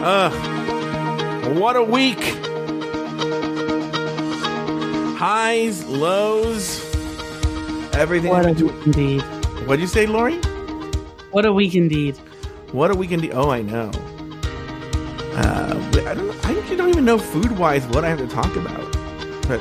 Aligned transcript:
Ugh. 0.00 1.56
What 1.58 1.76
a 1.76 1.82
week. 1.82 2.20
Highs, 5.18 5.84
lows, 5.86 6.78
everything. 7.94 8.30
What 8.30 8.46
a 8.46 8.52
week 8.52 8.72
indeed. 8.86 9.20
What'd 9.66 9.80
you 9.80 9.86
say, 9.88 10.06
Lauri? 10.06 10.36
What 11.32 11.44
a 11.44 11.52
week 11.52 11.74
indeed. 11.74 12.16
What 12.72 12.90
a 12.90 12.94
weekend. 12.94 13.22
do- 13.22 13.32
Oh, 13.32 13.50
I 13.50 13.62
know. 13.62 13.90
Uh, 15.34 15.90
I 16.06 16.14
don't. 16.14 16.46
I 16.46 16.58
actually 16.58 16.76
don't 16.76 16.88
even 16.90 17.04
know 17.04 17.18
food 17.18 17.58
wise 17.58 17.86
what 17.88 18.04
I 18.04 18.08
have 18.08 18.18
to 18.18 18.28
talk 18.28 18.54
about. 18.56 18.92
But 19.48 19.60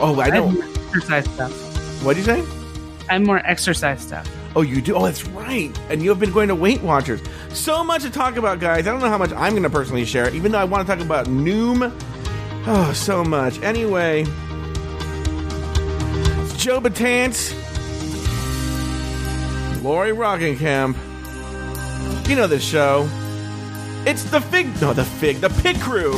oh, 0.00 0.20
I 0.20 0.28
know. 0.30 0.50
exercise 0.86 1.24
stuff. 1.32 1.52
What'd 2.04 2.18
you 2.18 2.24
say? 2.24 2.44
I'm 3.08 3.24
more 3.24 3.38
exercise 3.44 4.02
stuff. 4.02 4.28
Oh, 4.56 4.62
you 4.62 4.80
do. 4.80 4.94
Oh, 4.96 5.04
that's 5.04 5.24
right. 5.28 5.76
And 5.88 6.02
you 6.02 6.10
have 6.10 6.18
been 6.20 6.32
going 6.32 6.48
to 6.48 6.54
Weight 6.54 6.82
Watchers. 6.82 7.20
So 7.52 7.84
much 7.84 8.02
to 8.02 8.10
talk 8.10 8.36
about, 8.36 8.60
guys. 8.60 8.86
I 8.86 8.92
don't 8.92 9.00
know 9.00 9.08
how 9.08 9.18
much 9.18 9.32
I'm 9.32 9.52
going 9.52 9.64
to 9.64 9.70
personally 9.70 10.04
share, 10.04 10.32
even 10.34 10.52
though 10.52 10.58
I 10.58 10.64
want 10.64 10.86
to 10.86 10.94
talk 10.94 11.04
about 11.04 11.26
Noom. 11.26 11.92
Oh, 12.66 12.92
so 12.92 13.24
much. 13.24 13.60
Anyway, 13.62 14.24
Joe 16.56 16.80
Batance, 16.80 17.54
Lauri 19.82 20.12
Roggenkamp. 20.12 20.96
You 22.28 22.36
know 22.36 22.46
this 22.46 22.64
show. 22.64 23.08
It's 24.06 24.24
the 24.24 24.40
Fig. 24.40 24.80
No, 24.80 24.92
the 24.92 25.04
Fig. 25.04 25.38
The 25.38 25.50
Pit 25.50 25.80
Crew. 25.80 26.12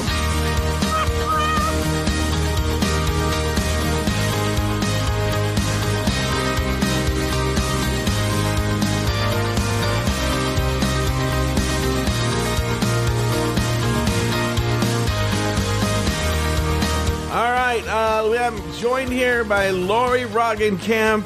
Am 18.43 18.73
joined 18.73 19.13
here 19.13 19.45
by 19.45 19.71
Lauri 19.71 20.23
Roggenkamp, 20.23 21.25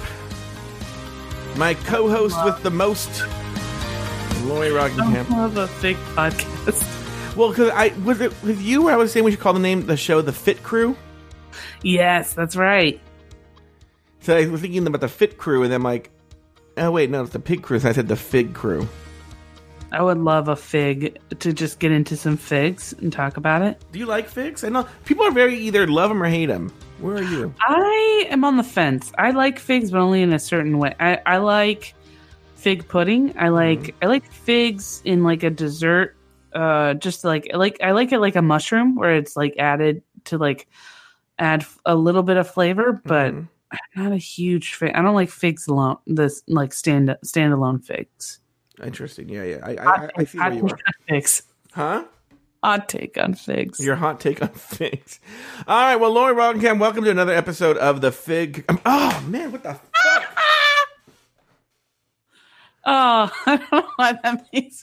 my 1.56 1.72
co-host 1.72 2.36
with 2.45 2.62
the 2.62 2.69
most, 2.69 3.22
Lauri 4.45 4.69
Roggenkamp. 4.69 5.31
I 5.31 5.47
love 5.47 5.56
a 5.56 5.67
fake 5.67 5.97
podcast. 6.14 7.34
Well, 7.34 7.48
because 7.48 7.70
I 7.70 7.94
was 8.05 8.20
it 8.20 8.34
with 8.42 8.61
you 8.61 8.91
I 8.91 8.97
was 8.97 9.12
saying 9.12 9.25
we 9.25 9.31
should 9.31 9.41
call 9.41 9.55
the 9.55 9.61
name 9.61 9.78
of 9.78 9.87
the 9.87 9.97
show 9.97 10.20
the 10.20 10.31
Fit 10.31 10.62
Crew. 10.62 10.94
Yes, 11.83 12.34
that's 12.34 12.55
right. 12.55 13.00
So 14.20 14.37
I 14.37 14.47
was 14.47 14.61
thinking 14.61 14.87
about 14.87 15.00
the 15.00 15.09
Fit 15.09 15.39
Crew, 15.39 15.62
and 15.62 15.72
then 15.72 15.81
I'm 15.81 15.84
like, 15.84 16.11
oh 16.77 16.91
wait, 16.91 17.09
no, 17.09 17.22
it's 17.22 17.33
the 17.33 17.41
Pig 17.41 17.62
Crew. 17.62 17.78
So 17.78 17.89
I 17.89 17.92
said 17.92 18.09
the 18.09 18.17
Fig 18.17 18.53
Crew. 18.53 18.87
I 19.91 20.03
would 20.03 20.19
love 20.19 20.48
a 20.48 20.56
fig 20.56 21.17
to 21.39 21.55
just 21.55 21.78
get 21.78 21.92
into 21.92 22.14
some 22.14 22.37
figs 22.37 22.92
and 23.00 23.11
talk 23.11 23.39
about 23.39 23.62
it. 23.62 23.83
Do 23.91 23.98
you 23.98 24.05
like 24.05 24.28
figs? 24.28 24.64
I 24.64 24.69
know 24.69 24.87
people 25.06 25.25
are 25.25 25.31
very 25.31 25.56
either 25.56 25.87
love 25.87 26.11
them 26.11 26.22
or 26.22 26.27
hate 26.27 26.47
them. 26.47 26.70
Where 26.98 27.16
are 27.16 27.22
you? 27.22 27.55
I 27.61 28.27
am 28.30 28.44
on 28.44 28.56
the 28.56 28.62
fence. 28.64 29.12
I 29.19 29.30
like 29.33 29.58
figs, 29.58 29.91
but 29.91 30.00
only 30.00 30.22
in 30.22 30.33
a 30.33 30.39
certain 30.39 30.78
way. 30.78 30.94
I, 30.98 31.20
I 31.27 31.36
like 31.38 31.94
fig 32.55 32.88
pudding. 32.88 33.34
I 33.38 33.48
like 33.48 33.94
I 34.03 34.06
like 34.06 34.30
figs 34.33 35.03
in 35.05 35.22
like 35.22 35.42
a 35.42 35.50
dessert. 35.50 36.16
Uh, 36.55 36.94
just 36.94 37.22
like 37.22 37.50
like 37.55 37.78
I 37.83 37.91
like 37.92 38.12
it 38.12 38.19
like 38.19 38.34
a 38.36 38.42
mushroom 38.42 38.94
where 38.94 39.14
it's 39.14 39.36
like 39.36 39.56
added 39.58 40.03
to 40.25 40.38
like 40.38 40.69
add 41.38 41.61
f- 41.62 41.78
a 41.84 41.94
little 41.94 42.22
bit 42.22 42.38
of 42.38 42.48
flavor, 42.50 42.98
but 43.05 43.34
Mhm. 43.34 43.48
I'm 43.72 44.05
not 44.05 44.12
a 44.12 44.16
huge 44.16 44.75
fan. 44.75 44.92
I 44.94 45.03
don't 45.03 45.14
like 45.14 45.28
figs 45.28 45.66
alone. 45.69 45.98
This 46.06 46.42
like 46.48 46.72
stand 46.72 47.14
standalone 47.27 47.84
figs. 47.84 48.41
Interesting. 48.83 49.28
Yeah, 49.28 49.42
yeah. 49.44 49.58
I, 49.62 49.70
I, 49.72 49.84
Hot 49.84 50.00
I, 50.00 50.20
I 50.20 50.25
see 50.25 50.38
where 50.38 50.53
you 50.53 50.66
are. 50.66 50.78
figs. 51.08 51.42
Huh? 51.72 52.05
Hot 52.67 52.89
take 52.89 53.17
on 53.17 53.34
figs. 53.34 53.78
Your 53.78 53.95
hot 53.95 54.19
take 54.19 54.42
on 54.42 54.48
figs. 54.55 55.20
All 55.69 55.83
right. 55.83 55.95
Well, 55.95 56.11
Lauri 56.11 56.34
Roggenkamp, 56.34 56.81
welcome 56.81 57.04
to 57.04 57.10
another 57.12 57.32
episode 57.32 57.77
of 57.77 58.00
the 58.00 58.10
Fig. 58.10 58.65
um, 58.69 58.81
oh 58.84 59.25
man, 59.28 59.53
what 59.53 59.62
the 59.62 59.75
fuck? 59.75 59.84
oh, 62.84 63.31
I 63.47 63.56
don't 63.56 63.71
know 63.71 63.88
why 63.94 64.12
that 64.15 64.49
means. 64.53 64.82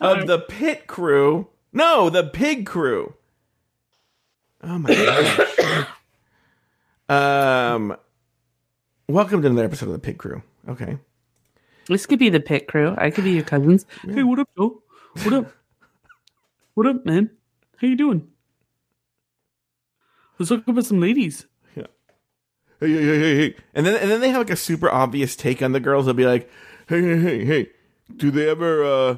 of 0.00 0.26
the 0.26 0.38
Pit 0.38 0.86
Crew? 0.86 1.48
No, 1.74 2.08
the 2.08 2.24
Pig 2.24 2.64
Crew. 2.64 3.12
Oh 4.64 4.78
my 4.78 4.94
gosh. 4.94 5.86
um, 7.10 7.94
welcome 9.06 9.42
to 9.42 9.48
another 9.48 9.66
episode 9.66 9.88
of 9.88 9.92
the 9.92 9.98
Pig 9.98 10.16
Crew. 10.16 10.42
Okay. 10.66 10.96
This 11.88 12.06
could 12.06 12.18
be 12.18 12.30
the 12.30 12.40
pit 12.40 12.68
crew. 12.68 12.94
I 12.96 13.10
could 13.10 13.24
be 13.24 13.32
your 13.32 13.44
cousins. 13.44 13.84
Hey, 14.00 14.22
what 14.22 14.38
up, 14.38 14.48
Joe? 14.56 14.80
What 15.24 15.32
up? 15.34 15.52
What 16.80 16.86
up, 16.88 17.04
man? 17.04 17.28
How 17.76 17.88
you 17.88 17.94
doing? 17.94 18.26
Let's 20.38 20.48
talk 20.48 20.66
about 20.66 20.86
some 20.86 20.98
ladies. 20.98 21.44
Hey, 21.74 21.84
hey, 22.80 22.88
hey, 23.04 23.18
hey, 23.18 23.36
hey. 23.36 23.56
And 23.74 23.84
then 23.84 23.96
and 23.96 24.10
then 24.10 24.22
they 24.22 24.30
have 24.30 24.38
like 24.38 24.48
a 24.48 24.56
super 24.56 24.88
obvious 24.88 25.36
take 25.36 25.60
on 25.60 25.72
the 25.72 25.80
girls. 25.80 26.06
They'll 26.06 26.14
be 26.14 26.24
like, 26.24 26.48
hey, 26.88 27.02
hey, 27.02 27.18
hey, 27.18 27.44
hey, 27.44 27.68
do 28.16 28.30
they 28.30 28.48
ever 28.48 28.82
uh 28.82 29.16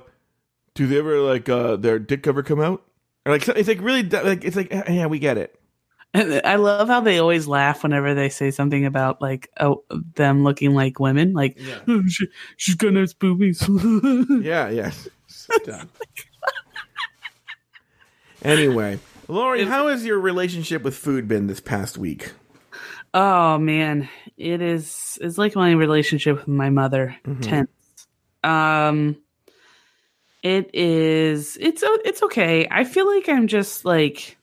do 0.74 0.88
they 0.88 0.98
ever 0.98 1.20
like 1.20 1.48
uh 1.48 1.76
their 1.76 2.00
dick 2.00 2.26
ever 2.26 2.42
come 2.42 2.60
out? 2.60 2.82
Or 3.24 3.30
like 3.30 3.46
it's 3.46 3.68
like 3.68 3.80
really 3.80 4.02
like 4.02 4.42
it's 4.42 4.56
like 4.56 4.72
yeah, 4.72 5.06
we 5.06 5.20
get 5.20 5.38
it. 5.38 5.56
I 6.14 6.56
love 6.56 6.88
how 6.88 7.00
they 7.00 7.20
always 7.20 7.46
laugh 7.46 7.84
whenever 7.84 8.12
they 8.12 8.28
say 8.28 8.50
something 8.50 8.84
about 8.86 9.22
like 9.22 9.50
oh, 9.60 9.84
them 10.16 10.42
looking 10.42 10.74
like 10.74 10.98
women. 10.98 11.32
Like 11.32 11.60
Yeah. 11.60 11.78
oh, 11.86 12.02
she, 12.08 12.26
she's 12.56 12.74
got 12.74 12.92
nice 12.94 13.12
boobies. 13.12 13.64
Yeah, 14.42 14.68
yeah. 14.68 14.90
Done. 18.42 18.52
anyway, 18.58 18.98
Lauri, 19.28 19.64
how 19.64 19.88
has 19.88 20.04
your 20.04 20.18
relationship 20.20 20.82
with 20.82 20.96
food 20.96 21.28
been 21.28 21.46
this 21.46 21.60
past 21.60 21.96
week? 21.98 22.32
Oh 23.14 23.58
man, 23.58 24.08
it 24.36 24.60
is. 24.62 25.18
It's 25.20 25.38
like 25.38 25.54
my 25.54 25.72
relationship 25.72 26.36
with 26.38 26.48
my 26.48 26.70
mother. 26.70 27.16
Mhm. 27.26 27.42
Tense. 27.42 27.70
Um, 28.42 29.16
it 30.42 30.70
is. 30.74 31.56
It's 31.60 31.82
it's 32.04 32.22
okay. 32.24 32.66
I 32.70 32.84
feel 32.84 33.06
like 33.06 33.28
I'm 33.28 33.46
just 33.46 33.84
like. 33.84 34.36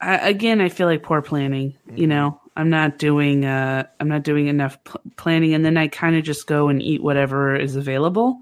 I, 0.00 0.28
again, 0.28 0.60
I 0.60 0.68
feel 0.68 0.86
like 0.86 1.02
poor 1.02 1.22
planning. 1.22 1.74
You 1.92 2.06
know, 2.06 2.40
I'm 2.54 2.70
not 2.70 2.98
doing. 2.98 3.44
Uh, 3.44 3.84
I'm 3.98 4.08
not 4.08 4.22
doing 4.22 4.46
enough 4.46 4.82
pl- 4.84 5.00
planning, 5.16 5.54
and 5.54 5.64
then 5.64 5.76
I 5.76 5.88
kind 5.88 6.14
of 6.14 6.22
just 6.22 6.46
go 6.46 6.68
and 6.68 6.80
eat 6.80 7.02
whatever 7.02 7.56
is 7.56 7.74
available. 7.74 8.38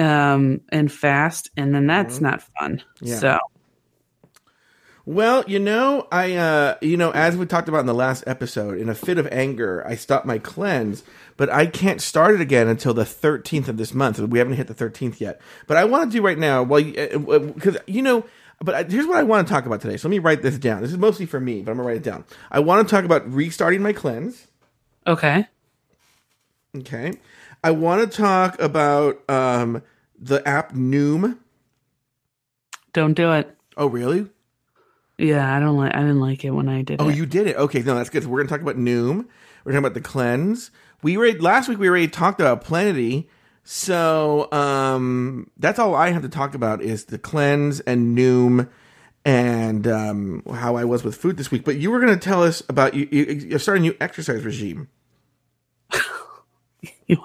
Um, 0.00 0.62
and 0.70 0.90
fast, 0.90 1.50
and 1.56 1.74
then 1.74 1.86
that's 1.86 2.20
not 2.22 2.42
fun. 2.58 2.82
Yeah. 3.02 3.16
So 3.16 3.38
Well, 5.04 5.44
you 5.46 5.58
know, 5.58 6.06
I 6.10 6.34
uh 6.36 6.76
you 6.80 6.96
know, 6.96 7.10
as 7.10 7.36
we 7.36 7.44
talked 7.44 7.68
about 7.68 7.80
in 7.80 7.86
the 7.86 7.94
last 7.94 8.24
episode, 8.26 8.78
in 8.78 8.88
a 8.88 8.94
fit 8.94 9.18
of 9.18 9.26
anger, 9.32 9.84
I 9.86 9.96
stopped 9.96 10.24
my 10.24 10.38
cleanse, 10.38 11.02
but 11.36 11.50
I 11.50 11.66
can't 11.66 12.00
start 12.00 12.34
it 12.34 12.40
again 12.40 12.68
until 12.68 12.94
the 12.94 13.04
13th 13.04 13.68
of 13.68 13.76
this 13.76 13.92
month. 13.92 14.18
We 14.20 14.38
haven't 14.38 14.54
hit 14.54 14.68
the 14.68 14.74
13th 14.74 15.20
yet. 15.20 15.40
But 15.66 15.76
I 15.76 15.84
want 15.84 16.10
to 16.10 16.16
do 16.16 16.22
right 16.24 16.38
now, 16.38 16.62
well, 16.62 16.82
because 16.82 17.76
you 17.86 18.02
know, 18.02 18.24
but 18.62 18.74
I, 18.74 18.82
here's 18.84 19.06
what 19.06 19.16
I 19.18 19.22
want 19.22 19.46
to 19.46 19.52
talk 19.52 19.66
about 19.66 19.80
today. 19.80 19.96
So 19.96 20.08
let 20.08 20.12
me 20.12 20.18
write 20.18 20.42
this 20.42 20.58
down. 20.58 20.82
This 20.82 20.92
is 20.92 20.98
mostly 20.98 21.26
for 21.26 21.40
me, 21.40 21.62
but 21.62 21.72
I'm 21.72 21.76
gonna 21.76 21.88
write 21.88 21.98
it 21.98 22.02
down. 22.02 22.24
I 22.50 22.60
want 22.60 22.86
to 22.88 22.94
talk 22.94 23.04
about 23.04 23.30
restarting 23.30 23.82
my 23.82 23.92
cleanse. 23.92 24.46
okay. 25.06 25.46
Okay. 26.76 27.14
I 27.62 27.70
want 27.72 28.10
to 28.10 28.16
talk 28.16 28.60
about 28.60 29.22
um 29.28 29.82
the 30.18 30.46
app 30.46 30.72
Noom. 30.72 31.38
Don't 32.92 33.14
do 33.14 33.32
it. 33.32 33.54
Oh, 33.76 33.86
really? 33.86 34.28
Yeah, 35.18 35.54
I 35.54 35.60
don't 35.60 35.76
like. 35.76 35.94
I 35.94 36.00
didn't 36.00 36.20
like 36.20 36.44
it 36.44 36.50
when 36.50 36.68
I 36.68 36.82
did 36.82 37.00
Oh, 37.00 37.08
it. 37.08 37.16
you 37.16 37.26
did 37.26 37.46
it. 37.46 37.56
Okay, 37.56 37.82
no, 37.82 37.94
that's 37.94 38.10
good. 38.10 38.22
So 38.22 38.28
we're 38.28 38.38
gonna 38.38 38.48
talk 38.48 38.62
about 38.62 38.76
Noom. 38.76 39.26
We're 39.64 39.72
talking 39.72 39.78
about 39.84 39.94
the 39.94 40.00
cleanse. 40.00 40.70
We 41.02 41.16
already 41.16 41.38
last 41.38 41.68
week. 41.68 41.78
We 41.78 41.88
already 41.88 42.08
talked 42.08 42.40
about 42.40 42.64
Plenity. 42.64 43.28
So 43.62 44.50
um, 44.52 45.50
that's 45.58 45.78
all 45.78 45.94
I 45.94 46.10
have 46.10 46.22
to 46.22 46.28
talk 46.28 46.54
about 46.54 46.80
is 46.82 47.04
the 47.04 47.18
cleanse 47.18 47.80
and 47.80 48.16
Noom 48.16 48.68
and 49.24 49.86
um, 49.86 50.42
how 50.54 50.76
I 50.76 50.84
was 50.84 51.04
with 51.04 51.16
food 51.16 51.36
this 51.36 51.50
week. 51.50 51.64
But 51.64 51.76
you 51.76 51.90
were 51.90 52.00
gonna 52.00 52.16
tell 52.16 52.42
us 52.42 52.62
about 52.68 52.94
you. 52.94 53.06
you 53.10 53.58
starting 53.58 53.84
a 53.84 53.90
new 53.90 53.96
exercise 54.00 54.42
regime. 54.44 54.88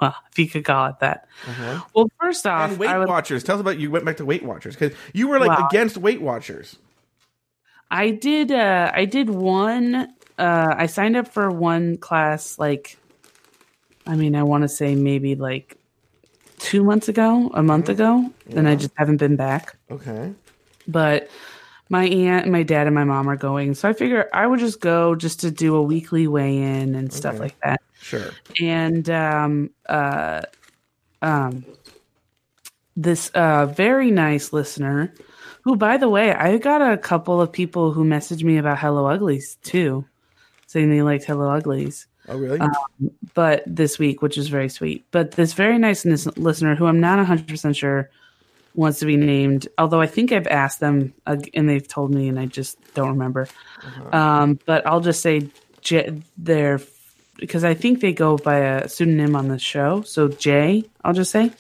Well, 0.02 0.16
if 0.32 0.40
you 0.40 0.48
could 0.48 0.66
call 0.66 0.88
it 0.88 1.00
that. 1.00 1.28
Well, 1.94 2.10
first 2.20 2.46
off, 2.48 2.72
And 2.72 2.80
Weight 2.80 2.98
would, 2.98 3.08
Watchers. 3.08 3.44
Tell 3.44 3.56
us 3.56 3.62
about 3.62 3.80
you 3.80 3.92
went 3.92 4.06
back 4.06 4.18
to 4.18 4.26
Weight 4.26 4.44
Watchers 4.44 4.76
because 4.76 4.98
you 5.14 5.28
were 5.28 5.40
like 5.40 5.58
Wow. 5.60 5.68
against 5.68 5.98
Weight 5.98 6.22
Watchers. 6.22 6.78
I 7.92 8.12
did. 8.12 8.52
Uh, 8.52 8.92
I 8.94 9.06
did 9.06 9.30
one. 9.30 10.08
Uh, 10.38 10.76
I 10.78 10.88
signed 10.88 11.16
up 11.16 11.28
for 11.28 11.50
one 11.52 11.98
class. 11.98 12.58
Like, 12.58 12.98
I 14.08 14.16
mean, 14.16 14.36
I 14.36 14.44
want 14.44 14.64
to 14.64 14.68
say 14.68 14.96
maybe 14.96 15.36
like 15.36 15.78
two 16.58 16.84
months 16.84 17.08
ago, 17.10 17.52
a 17.54 17.62
month 17.62 17.90
ago, 17.90 18.30
and 18.50 18.68
I 18.68 18.76
just 18.76 18.92
haven't 18.96 19.18
been 19.18 19.36
back. 19.36 19.76
Okay. 19.92 20.34
But 20.88 21.30
my 21.90 22.06
aunt, 22.08 22.48
my 22.48 22.64
dad, 22.64 22.88
and 22.88 22.96
my 22.96 23.04
mom 23.04 23.30
are 23.30 23.36
going, 23.36 23.76
so 23.76 23.88
I 23.88 23.94
figure 23.94 24.28
I 24.34 24.48
would 24.48 24.60
just 24.60 24.80
go 24.82 25.16
just 25.16 25.40
to 25.42 25.52
do 25.52 25.76
a 25.76 25.82
weekly 25.84 26.28
weigh 26.28 26.58
in 26.58 26.96
and 26.96 27.12
stuff 27.14 27.36
Okay. 27.36 27.44
like 27.44 27.60
that. 27.62 27.82
Sure. 28.02 28.30
and 28.62 29.10
um 29.10 29.70
uh 29.88 30.42
um 31.22 31.66
this 32.96 33.30
uh, 33.36 33.66
very 33.66 34.10
nice 34.10 34.54
listener, 34.54 35.14
who, 35.64 35.76
by 35.76 35.98
the 35.98 36.08
way, 36.08 36.34
I 36.34 36.58
got 36.58 36.82
a 36.82 36.98
couple 36.98 37.42
of 37.42 37.52
people 37.52 37.92
who 37.92 38.06
messaged 38.06 38.44
me 38.44 38.58
about 38.58 38.80
Hello 38.80 39.06
Uglies 39.08 39.58
too, 39.64 40.06
saying 40.68 40.90
they 40.90 41.02
liked 41.02 41.26
Hello 41.26 41.50
Uglies. 41.50 42.08
Oh, 42.30 42.38
really? 42.38 42.60
Um, 42.60 42.72
but 43.34 43.64
this 43.66 44.00
week, 44.00 44.22
which 44.22 44.38
is 44.38 44.48
very 44.48 44.70
sweet. 44.70 45.06
But 45.12 45.32
this 45.32 45.52
very 45.54 45.78
nice 45.78 46.06
nis- 46.06 46.26
listener, 46.38 46.74
who 46.76 46.86
I'm 46.86 47.02
not 47.02 47.18
100 47.18 47.48
percent 47.48 47.76
sure 47.76 48.10
wants 48.76 49.00
to 49.00 49.06
be 49.06 49.18
named, 49.18 49.68
although 49.78 50.02
I 50.02 50.08
think 50.08 50.32
I've 50.32 50.48
asked 50.48 50.80
them 50.80 51.14
uh, 51.26 51.38
and 51.54 51.68
they've 51.70 51.88
told 51.88 52.14
me, 52.14 52.28
and 52.28 52.40
I 52.40 52.46
just 52.46 52.78
don't 52.94 53.10
remember. 53.10 53.48
Um, 54.12 54.60
but 54.66 54.86
I'll 54.86 55.02
just 55.02 55.22
say 55.22 55.50
J- 55.82 56.22
they're 56.38 56.80
because 57.38 57.64
I 57.64 57.74
think 57.74 58.02
they 58.02 58.14
go 58.14 58.38
by 58.38 58.60
a 58.60 58.90
pseudonym 58.90 59.36
on 59.36 59.50
the 59.50 59.60
show. 59.60 60.02
So 60.04 60.28
Jay, 60.28 60.86
I'll 61.04 61.14
just 61.14 61.32
say. 61.32 61.52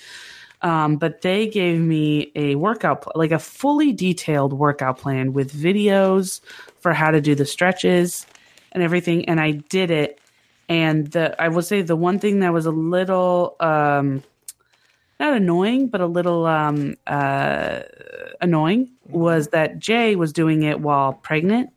Um, 0.61 0.95
but 0.95 1.21
they 1.21 1.47
gave 1.47 1.79
me 1.79 2.31
a 2.35 2.55
workout, 2.55 3.03
pl- 3.03 3.11
like 3.15 3.31
a 3.31 3.39
fully 3.39 3.91
detailed 3.91 4.53
workout 4.53 4.97
plan 4.97 5.33
with 5.33 5.53
videos 5.53 6.41
for 6.79 6.93
how 6.93 7.11
to 7.11 7.21
do 7.21 7.35
the 7.35 7.45
stretches 7.45 8.25
and 8.71 8.81
everything. 8.81 9.27
And 9.29 9.39
I 9.39 9.51
did 9.51 9.91
it. 9.91 10.19
And 10.67 11.11
the, 11.11 11.39
I 11.39 11.49
will 11.49 11.61
say 11.61 11.83
the 11.83 11.95
one 11.95 12.19
thing 12.19 12.39
that 12.39 12.51
was 12.51 12.65
a 12.65 12.71
little, 12.71 13.55
um, 13.59 14.23
not 15.19 15.35
annoying, 15.35 15.87
but 15.87 16.01
a 16.01 16.07
little 16.07 16.45
um, 16.45 16.95
uh, 17.07 17.81
annoying 18.41 18.91
was 19.07 19.49
that 19.49 19.79
Jay 19.79 20.15
was 20.15 20.33
doing 20.33 20.63
it 20.63 20.79
while 20.79 21.13
pregnant. 21.13 21.71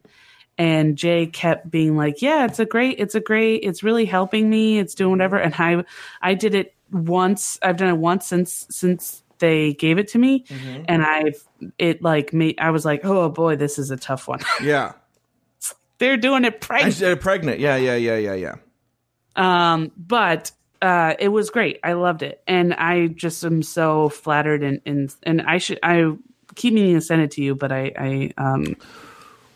And 0.56 0.98
Jay 0.98 1.26
kept 1.26 1.70
being 1.70 1.96
like, 1.96 2.20
"Yeah, 2.20 2.44
it's 2.44 2.58
a 2.58 2.64
great, 2.64 2.98
it's 2.98 3.14
a 3.14 3.20
great, 3.20 3.62
it's 3.62 3.84
really 3.84 4.04
helping 4.04 4.50
me. 4.50 4.78
It's 4.80 4.94
doing 4.94 5.12
whatever." 5.12 5.36
And 5.36 5.54
I, 5.56 5.84
I 6.20 6.34
did 6.34 6.54
it 6.56 6.74
once. 6.90 7.60
I've 7.62 7.76
done 7.76 7.90
it 7.90 7.98
once 7.98 8.26
since 8.26 8.66
since 8.68 9.22
they 9.38 9.74
gave 9.74 9.98
it 9.98 10.08
to 10.08 10.18
me, 10.18 10.44
and 10.88 11.04
I've 11.04 11.44
it 11.78 12.02
like 12.02 12.32
made. 12.32 12.58
I 12.58 12.70
was 12.70 12.84
like, 12.84 13.04
"Oh 13.04 13.28
boy, 13.28 13.54
this 13.54 13.78
is 13.78 13.92
a 13.92 13.96
tough 13.96 14.26
one." 14.26 14.40
yeah. 14.62 14.94
They're 15.98 16.16
doing 16.16 16.44
it 16.44 16.60
pregnant. 16.60 17.20
pregnant. 17.20 17.60
Yeah, 17.60 17.76
yeah, 17.76 17.96
yeah, 17.96 18.16
yeah, 18.16 18.34
yeah. 18.34 18.54
Um, 19.36 19.92
but 19.96 20.52
uh, 20.80 21.14
it 21.18 21.28
was 21.28 21.50
great. 21.50 21.80
I 21.82 21.94
loved 21.94 22.22
it, 22.22 22.42
and 22.46 22.74
I 22.74 23.08
just 23.08 23.44
am 23.44 23.62
so 23.62 24.08
flattered 24.08 24.62
and 24.62 24.80
and 24.86 25.14
and 25.24 25.42
I 25.42 25.58
should 25.58 25.78
I 25.82 26.14
keep 26.54 26.74
meaning 26.74 26.94
to 26.94 27.00
send 27.00 27.22
it 27.22 27.30
to 27.32 27.42
you, 27.42 27.54
but 27.54 27.72
I 27.72 27.92
I 27.98 28.30
um 28.36 28.76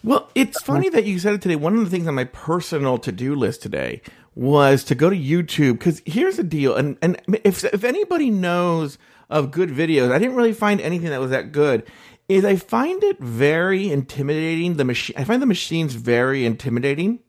Well, 0.05 0.29
it's 0.35 0.61
funny 0.61 0.89
that 0.89 1.05
you 1.05 1.19
said 1.19 1.35
it 1.35 1.43
today. 1.43 1.57
One 1.57 1.75
of 1.77 1.85
the 1.85 1.91
things 1.91 2.09
on 2.09 2.15
my 2.15 2.25
personal 2.25 2.99
to 2.99 3.13
do 3.13 3.35
list 3.35 3.63
today 3.63 4.03
was 4.35 4.83
to 4.85 4.95
go 4.95 5.11
to 5.11 5.17
YouTube 5.17 5.75
because 5.75 6.03
here's 6.05 6.37
the 6.37 6.43
deal, 6.43 6.75
and 6.75 6.97
and 7.03 7.21
if 7.45 7.65
if 7.65 7.85
anybody 7.85 8.31
knows 8.31 8.99
of 9.31 9.51
good 9.51 9.71
videos, 9.71 10.11
I 10.11 10.19
didn't 10.19 10.37
really 10.37 10.53
find 10.53 10.81
anything 10.81 11.11
that 11.11 11.21
was 11.21 11.31
that 11.31 11.53
good. 11.53 11.85
Is 12.29 12.45
I 12.45 12.57
find 12.57 13.03
it 13.05 13.19
very 13.19 13.91
intimidating. 13.91 14.77
The 14.77 14.85
machine, 14.85 15.15
I 15.19 15.25
find 15.25 15.43
the 15.43 15.47
machines 15.47 15.95
very 15.95 16.45
intimidating. 16.47 17.21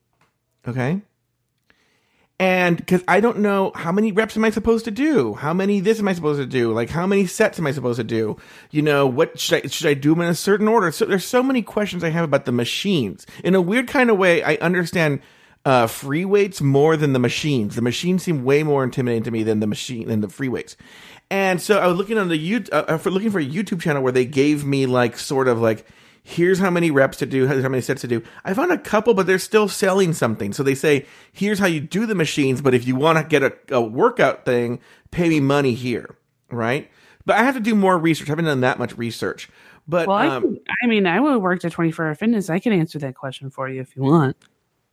Okay. 0.68 1.02
And 2.40 2.78
because 2.78 3.04
I 3.08 3.20
don't 3.20 3.40
know 3.40 3.72
how 3.76 3.92
many 3.92 4.12
reps 4.12 4.36
am 4.36 4.44
I 4.44 4.50
supposed 4.50 4.86
to 4.86 4.92
do? 4.92 5.36
How 5.36 5.54
many 5.54 5.80
this 5.80 6.00
am 6.00 6.08
I 6.08 6.14
supposed 6.14 6.40
to 6.40 6.46
do? 6.46 6.74
Like 6.74 6.90
how 6.90 7.06
many 7.06 7.26
sets 7.26 7.60
am 7.60 7.68
I 7.68 7.72
supposed 7.72 7.98
to 7.98 8.04
do? 8.04 8.38
You 8.72 8.82
know, 8.82 9.06
what 9.06 9.40
should 9.40 9.64
I 9.64 9.68
should 9.68 9.88
I 9.88 9.94
do 9.94 10.10
them 10.12 10.22
in 10.22 10.30
a 10.30 10.36
certain 10.36 10.68
order? 10.68 10.92
So 10.92 11.06
there's 11.06 11.26
so 11.26 11.44
many 11.44 11.62
questions 11.62 12.04
I 12.04 12.10
have 12.10 12.24
about 12.24 12.46
the 12.46 12.52
machines. 12.52 13.28
In 13.44 13.56
a 13.56 13.62
weird 13.62 13.88
kind 13.88 14.10
of 14.10 14.18
way, 14.18 14.44
I 14.44 14.56
understand 14.56 15.22
uh, 15.66 15.88
free 15.88 16.26
weights 16.26 16.60
more 16.60 16.98
than 16.98 17.14
the 17.14 17.20
machines. 17.20 17.76
The 17.76 17.82
machines 17.82 18.24
seem 18.24 18.44
way 18.44 18.64
more 18.64 18.84
intimidating 18.84 19.24
to 19.24 19.32
me 19.32 19.44
than 19.44 19.60
the 19.60 19.68
machine 19.68 20.08
than 20.08 20.22
the 20.22 20.30
free 20.30 20.50
weights. 20.50 20.76
And 21.30 21.62
so 21.62 21.80
I 21.80 21.88
was 21.88 21.98
looking 21.98 22.18
on 22.18 22.28
the 22.28 22.38
you 22.38 22.66
uh, 22.72 22.98
for 22.98 23.12
looking 23.12 23.32
for 23.32 23.40
a 23.40 23.46
YouTube 23.46 23.82
channel 23.82 24.04
where 24.04 24.12
they 24.12 24.26
gave 24.26 24.66
me 24.66 24.86
like 24.86 25.18
sort 25.18 25.48
of 25.48 25.62
like 25.62 25.86
here's 26.24 26.60
how 26.60 26.70
many 26.70 26.90
reps 26.90 27.18
to 27.18 27.26
do, 27.26 27.46
here's 27.46 27.64
how 27.64 27.70
many 27.70 27.82
sets 27.82 28.02
to 28.02 28.08
do. 28.08 28.24
I 28.44 28.54
found 28.54 28.72
a 28.72 28.78
couple, 28.78 29.14
but 29.14 29.28
they're 29.28 29.38
still 29.38 29.68
selling 29.68 30.14
something. 30.14 30.54
So 30.54 30.64
they 30.64 30.76
say, 30.76 31.06
here's 31.32 31.60
how 31.60 31.68
you 31.68 31.82
do 31.82 32.06
the 32.06 32.16
machines, 32.16 32.62
but 32.62 32.74
if 32.74 32.88
you 32.88 32.96
want 32.96 33.18
to 33.18 33.24
get 33.24 33.44
a, 33.44 33.54
a 33.76 33.82
workout 33.82 34.46
thing, 34.46 34.80
pay 35.12 35.30
me 35.30 35.40
money 35.42 35.74
here, 35.74 36.16
right? 36.50 36.90
But 37.26 37.38
I 37.38 37.44
have 37.44 37.56
to 37.56 37.62
do 37.62 37.76
more 37.76 37.98
research. 37.98 38.30
I 38.30 38.32
haven't 38.32 38.46
done 38.46 38.62
that 38.62 38.80
much 38.80 38.98
research. 38.98 39.50
But 39.88 40.08
well, 40.08 40.18
I, 40.18 40.28
um, 40.28 40.42
can, 40.44 40.60
I 40.82 40.88
mean, 40.88 41.06
I 41.06 41.20
would 41.20 41.38
work 41.42 41.64
at 41.66 41.72
24 41.74 42.08
Hour 42.08 42.16
Fitness. 42.16 42.50
I 42.50 42.60
can 42.60 42.72
answer 42.72 43.00
that 43.00 43.16
question 43.16 43.50
for 43.50 43.70
you 43.70 43.82
if 43.82 43.96
you 43.96 44.04
want. 44.04 44.38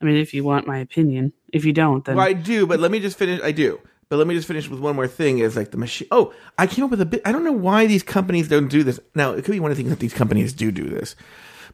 I 0.01 0.05
mean, 0.05 0.17
if 0.17 0.35
you 0.35 0.45
want 0.45 0.67
my 0.67 0.79
opinion. 0.79 1.33
If 1.53 1.65
you 1.65 1.73
don't, 1.73 2.05
then 2.05 2.17
well, 2.17 2.27
I 2.27 2.33
do. 2.33 2.67
But 2.67 2.81
let 2.81 2.91
me 2.91 3.01
just 3.01 3.19
finish. 3.19 3.41
I 3.43 3.53
do. 3.53 3.81
But 4.11 4.17
let 4.17 4.27
me 4.27 4.35
just 4.35 4.49
finish 4.49 4.69
with 4.69 4.81
one 4.81 4.97
more 4.97 5.07
thing. 5.07 5.39
Is 5.39 5.57
like 5.57 5.71
the 5.71 5.79
machine. 5.79 6.09
Oh, 6.11 6.35
I 6.59 6.67
came 6.67 6.85
up 6.85 6.91
with 6.91 7.01
a 7.01 7.07
bit. 7.07 7.23
I 7.25 7.31
don't 7.33 7.45
know 7.45 7.53
why 7.53 7.87
these 7.87 8.03
companies 8.03 8.49
don't 8.49 8.69
do 8.69 8.83
this. 8.83 8.99
Now 9.15 9.33
it 9.33 9.45
could 9.45 9.53
be 9.53 9.61
one 9.61 9.71
of 9.71 9.77
the 9.77 9.83
things 9.83 9.91
that 9.95 10.01
these 10.01 10.13
companies 10.13 10.53
do 10.53 10.73
do 10.73 10.89
this. 10.89 11.15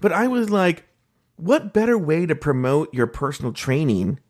But 0.00 0.12
I 0.12 0.28
was 0.28 0.50
like, 0.50 0.84
what 1.36 1.72
better 1.72 1.96
way 1.96 2.26
to 2.26 2.36
promote 2.36 2.92
your 2.92 3.06
personal 3.06 3.52
training 3.52 4.20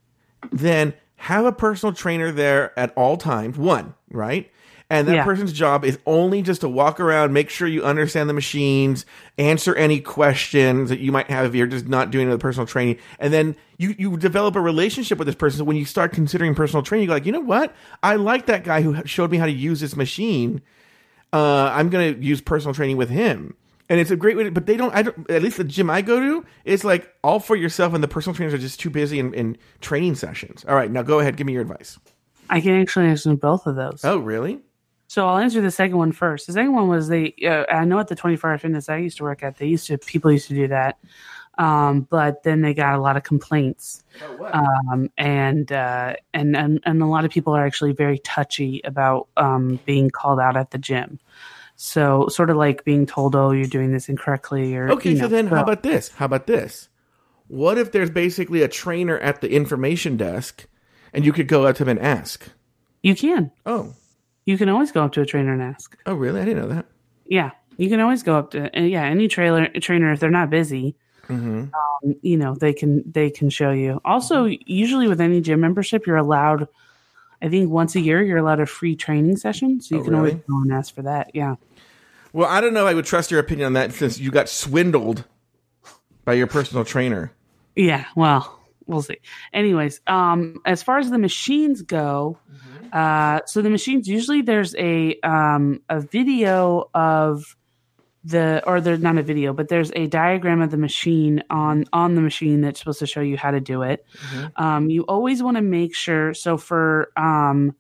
than 0.53 0.95
have 1.17 1.45
a 1.45 1.53
personal 1.53 1.93
trainer 1.93 2.31
there 2.31 2.79
at 2.79 2.93
all 2.97 3.17
times? 3.17 3.59
One, 3.59 3.95
right? 4.11 4.53
And 4.89 5.09
that 5.09 5.15
Yeah. 5.15 5.25
person's 5.25 5.53
job 5.53 5.85
is 5.85 5.99
only 6.07 6.43
just 6.43 6.61
to 6.61 6.69
walk 6.69 7.01
around, 7.01 7.33
make 7.33 7.51
sure 7.51 7.67
you 7.67 7.83
understand 7.83 8.31
the 8.31 8.35
machines, 8.35 9.05
answer 9.37 9.75
any 9.75 9.99
questions 9.99 10.91
that 10.91 11.01
you 11.01 11.11
might 11.11 11.29
have 11.29 11.45
if 11.47 11.55
you're 11.57 11.67
just 11.67 11.89
not 11.89 12.13
doing 12.13 12.31
the 12.31 12.39
personal 12.39 12.67
training. 12.67 12.99
And 13.19 13.33
then 13.33 13.57
you, 13.79 13.97
you 13.99 14.17
develop 14.17 14.55
a 14.55 14.61
relationship 14.61 15.19
with 15.19 15.27
this 15.27 15.35
person. 15.35 15.59
So 15.59 15.65
when 15.65 15.77
you 15.77 15.85
start 15.85 16.13
considering 16.13 16.55
personal 16.55 16.85
training, 16.85 17.03
you 17.05 17.09
go 17.09 17.15
like, 17.15 17.27
you 17.27 17.33
know 17.33 17.41
what? 17.41 17.75
I 18.03 18.15
like 18.15 18.47
that 18.47 18.63
guy 18.63 18.83
who 18.83 19.05
showed 19.07 19.33
me 19.33 19.39
how 19.39 19.47
to 19.47 19.53
use 19.53 19.81
this 19.81 19.97
machine. 19.97 20.63
Uh, 21.33 21.71
I'm 21.75 21.89
going 21.91 22.15
to 22.15 22.25
use 22.25 22.41
personal 22.41 22.73
training 22.73 22.97
with 22.97 23.11
him. 23.11 23.57
And 23.89 24.01
it's 24.01 24.11
a 24.11 24.17
great 24.17 24.37
way, 24.37 24.45
to, 24.45 24.51
but 24.53 24.67
they 24.67 24.77
don't, 24.77 24.95
I 24.95 25.03
don't, 25.03 25.29
at 25.31 25.43
least 25.43 25.57
the 25.57 25.65
gym 25.65 25.91
I 25.91 26.01
go 26.03 26.21
to, 26.21 26.45
it's 26.65 26.85
like 26.85 27.13
all 27.23 27.41
for 27.41 27.57
yourself 27.57 27.93
and 27.95 28.03
the 28.03 28.09
personal 28.09 28.35
trainers 28.35 28.55
are 28.55 28.59
just 28.59 28.81
too 28.81 28.91
busy 28.91 29.19
in, 29.19 29.35
in 29.35 29.57
training 29.81 30.15
sessions. 30.15 30.65
All 30.69 30.75
right, 30.75 30.91
now 30.91 31.03
go 31.03 31.21
ahead. 31.21 31.37
Give 31.37 31.47
me 31.47 31.53
your 31.53 31.63
advice. 31.63 31.99
I 32.49 32.61
can 32.61 32.81
actually 32.81 33.07
answer 33.07 33.35
both 33.35 33.67
of 33.67 33.75
those. 33.75 34.05
Oh, 34.05 34.19
really? 34.19 34.61
So 35.09 35.29
I'll 35.29 35.39
answer 35.39 35.61
the 35.61 35.71
second 35.71 35.99
one 35.99 36.13
first. 36.13 36.47
The 36.47 36.53
second 36.53 36.73
one 36.73 36.89
was 36.89 37.09
they. 37.09 37.35
Uh, 37.45 37.65
I 37.73 37.85
know 37.85 37.99
at 37.99 38.09
the 38.09 38.17
24 38.17 38.51
Hour 38.51 38.59
Fitness 38.59 38.89
I 38.89 38.97
used 38.97 39.19
to 39.19 39.23
work 39.23 39.43
at, 39.43 39.59
they 39.59 39.67
used 39.67 39.87
to 39.87 39.99
people 39.99 40.33
used 40.33 40.49
to 40.49 40.55
do 40.55 40.69
that, 40.69 40.99
um, 41.59 42.03
but 42.11 42.43
then 42.43 42.63
they 42.63 42.75
got 42.75 42.95
a 42.95 43.01
lot 43.01 43.17
of 43.17 43.23
complaints, 43.23 44.03
um, 44.53 45.11
and, 45.17 45.71
uh, 45.71 46.15
and 46.35 46.57
and 46.57 46.81
and 46.85 47.03
a 47.03 47.07
lot 47.07 47.25
of 47.25 47.31
people 47.31 47.55
are 47.55 47.65
actually 47.65 47.93
very 47.93 48.19
touchy 48.19 48.81
about 48.85 49.29
um, 49.37 49.81
being 49.85 50.11
called 50.11 50.41
out 50.41 50.57
at 50.57 50.71
the 50.73 50.79
gym. 50.79 51.21
So 51.77 52.29
sort 52.29 52.51
of 52.51 52.57
like 52.57 52.85
being 52.85 53.07
told, 53.07 53.37
"Oh, 53.37 53.53
you're 53.53 53.67
doing 53.67 53.93
this 53.93 54.09
incorrectly," 54.09 54.75
or 54.75 54.91
Okay, 54.91 55.15
so 55.15 55.23
know, 55.23 55.29
then 55.29 55.47
how 55.47 55.63
about 55.63 55.83
this? 55.83 56.09
How 56.09 56.25
about 56.25 56.47
this? 56.47 56.89
What 57.49 57.79
if 57.79 57.93
there's 57.93 58.11
basically 58.11 58.63
a 58.63 58.69
trainer 58.69 59.19
at 59.19 59.41
the 59.41 59.53
information 59.53 60.17
desk 60.17 60.67
and 61.13 61.25
you 61.25 61.33
could 61.33 61.47
go 61.47 61.65
up 61.65 61.77
to 61.77 61.85
him 61.85 61.91
and 61.91 62.01
ask? 62.01 62.49
you 63.03 63.15
can 63.15 63.53
Oh, 63.65 63.95
you 64.47 64.57
can 64.57 64.69
always 64.71 64.91
go 64.93 65.05
up 65.05 65.13
to 65.13 65.21
a 65.21 65.27
trainer 65.27 65.53
and 65.53 65.61
ask. 65.63 65.97
oh, 66.07 66.15
really? 66.15 66.41
I 66.41 66.45
didn't 66.47 66.63
know 66.63 66.75
that. 66.75 66.87
Yeah, 67.27 67.51
you 67.77 67.89
can 67.91 68.01
always 68.01 68.23
go 68.23 68.37
up 68.39 68.53
to 68.53 68.71
yeah 68.75 69.05
any 69.05 69.29
trailer 69.29 69.69
trainer 69.81 70.13
if 70.13 70.21
they're 70.21 70.31
not 70.31 70.49
busy. 70.51 70.97
Mm-hmm. 71.29 71.65
um, 71.75 72.15
you 72.23 72.37
know 72.37 72.55
they 72.55 72.73
can 72.73 73.03
they 73.11 73.31
can 73.31 73.51
show 73.51 73.73
you 73.73 74.01
also 74.05 74.45
usually 74.45 75.09
with 75.09 75.21
any 75.21 75.41
gym 75.41 75.59
membership 75.59 76.07
you're 76.07 76.17
allowed 76.17 76.69
i 77.43 77.49
think 77.49 77.69
once 77.69 77.97
a 77.97 78.01
year 78.01 78.23
you're 78.23 78.39
allowed 78.39 78.61
a 78.61 78.67
free 78.67 78.95
training 78.95 79.37
session 79.37 79.81
so 79.81 79.97
you 79.97 80.03
Oh, 80.03 80.05
can 80.05 80.15
always 80.15 80.35
go 80.35 80.63
and 80.63 80.73
ask 80.73 80.95
for 80.95 81.03
that 81.03 81.33
yeah 81.35 81.57
Well, 82.33 82.49
I 82.49 82.61
don't 82.61 82.73
know. 82.73 82.87
if 82.87 82.91
I 82.93 82.95
would 82.95 83.07
trust 83.07 83.33
your 83.33 83.41
opinion 83.41 83.67
on 83.67 83.73
that 83.73 83.93
since 83.93 84.21
you 84.21 84.31
got 84.31 84.49
swindled 84.49 85.25
by 86.25 86.35
your 86.35 86.47
personal 86.47 86.85
trainer. 86.85 87.33
yeah 87.75 88.05
well 88.15 88.61
we'll 88.87 89.03
see. 89.03 89.19
Anyways 89.53 90.01
um 90.07 90.61
as 90.65 90.83
far 90.83 90.99
as 90.99 91.11
the 91.11 91.19
machines 91.19 91.83
go 91.83 92.39
uh 92.93 93.41
so 93.47 93.63
the 93.63 93.71
machines 93.71 94.09
usually 94.09 94.43
there's 94.43 94.75
a 94.77 95.19
um 95.23 95.81
a 95.89 96.01
video 96.01 96.89
of 96.95 97.57
the 98.25 98.63
or 98.67 98.81
there's 98.81 99.01
not 99.01 99.17
a 99.19 99.23
video 99.23 99.53
but 99.53 99.69
there's 99.69 99.93
a 99.95 100.07
diagram 100.09 100.61
of 100.61 100.71
the 100.71 100.77
machine 100.77 101.43
on 101.51 101.85
on 101.93 102.15
the 102.17 102.21
machine 102.21 102.61
that's 102.61 102.81
supposed 102.81 102.99
to 102.99 103.07
show 103.07 103.21
you 103.21 103.37
how 103.37 103.51
to 103.51 103.61
do 103.61 103.83
it. 103.83 104.05
Um 104.57 104.91
you 104.91 105.03
always 105.03 105.43
want 105.43 105.57
to 105.57 105.63
make 105.63 105.95
sure 105.95 106.35
so 106.35 106.57
for 106.57 107.13
um 107.17 107.75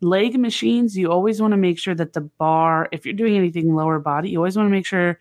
leg 0.00 0.38
machines 0.38 0.96
you 0.96 1.10
always 1.10 1.40
want 1.40 1.50
to 1.52 1.56
make 1.56 1.78
sure 1.78 1.94
that 1.94 2.12
the 2.12 2.20
bar 2.20 2.88
if 2.92 3.04
you're 3.04 3.14
doing 3.14 3.36
anything 3.36 3.74
lower 3.74 3.98
body 3.98 4.30
you 4.30 4.38
always 4.38 4.56
want 4.56 4.66
to 4.66 4.70
make 4.70 4.86
sure 4.86 5.18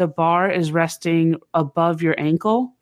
the 0.00 0.08
bar 0.08 0.50
is 0.50 0.72
resting 0.72 1.36
above 1.52 2.00
your 2.00 2.14
ankle 2.18 2.72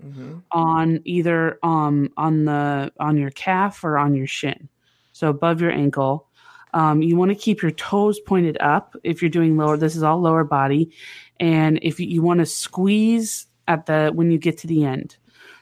on 0.52 1.00
either 1.04 1.58
um 1.64 2.08
on 2.16 2.44
the 2.44 2.92
on 3.00 3.16
your 3.16 3.30
calf 3.30 3.82
or 3.82 3.98
on 3.98 4.14
your 4.14 4.28
shin. 4.28 4.68
So 5.12 5.28
above 5.28 5.60
your 5.60 5.72
ankle. 5.72 6.28
Um, 6.74 7.02
you 7.02 7.16
want 7.16 7.30
to 7.30 7.34
keep 7.34 7.60
your 7.60 7.72
toes 7.72 8.20
pointed 8.20 8.56
up 8.60 8.94
if 9.02 9.20
you're 9.20 9.30
doing 9.30 9.56
lower 9.56 9.76
this 9.76 9.96
is 9.96 10.04
all 10.04 10.20
lower 10.20 10.44
body. 10.44 10.92
And 11.40 11.80
if 11.82 11.98
you, 11.98 12.06
you 12.06 12.22
want 12.22 12.38
to 12.38 12.46
squeeze 12.46 13.48
at 13.66 13.86
the 13.86 14.12
when 14.14 14.30
you 14.30 14.38
get 14.38 14.58
to 14.58 14.68
the 14.68 14.84
end. 14.84 15.16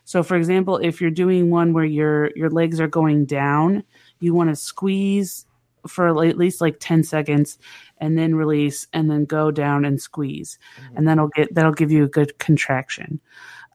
So 0.05 0.23
for 0.23 0.37
example 0.37 0.77
if 0.77 1.01
you're 1.01 1.11
doing 1.11 1.49
one 1.49 1.73
where 1.73 1.87
your 1.87 2.33
your 2.37 2.51
legs 2.51 2.81
are 2.81 2.87
going 3.01 3.25
down 3.25 3.83
you 4.21 4.35
want 4.35 4.51
to 4.51 4.57
squeeze 4.57 5.47
for 5.87 6.09
at 6.09 6.37
least 6.37 6.61
like 6.61 6.77
10 6.81 7.05
seconds 7.05 7.59
and 7.99 8.19
then 8.19 8.35
release 8.35 8.87
and 8.93 9.11
then 9.11 9.25
go 9.25 9.51
down 9.51 9.85
and 9.85 10.01
squeeze. 10.01 10.59
And 10.95 11.09
that'll 11.09 11.29
get 11.29 11.55
that'll 11.55 11.73
give 11.73 11.91
you 11.91 12.05
a 12.05 12.09
good 12.09 12.39
contraction. 12.39 13.21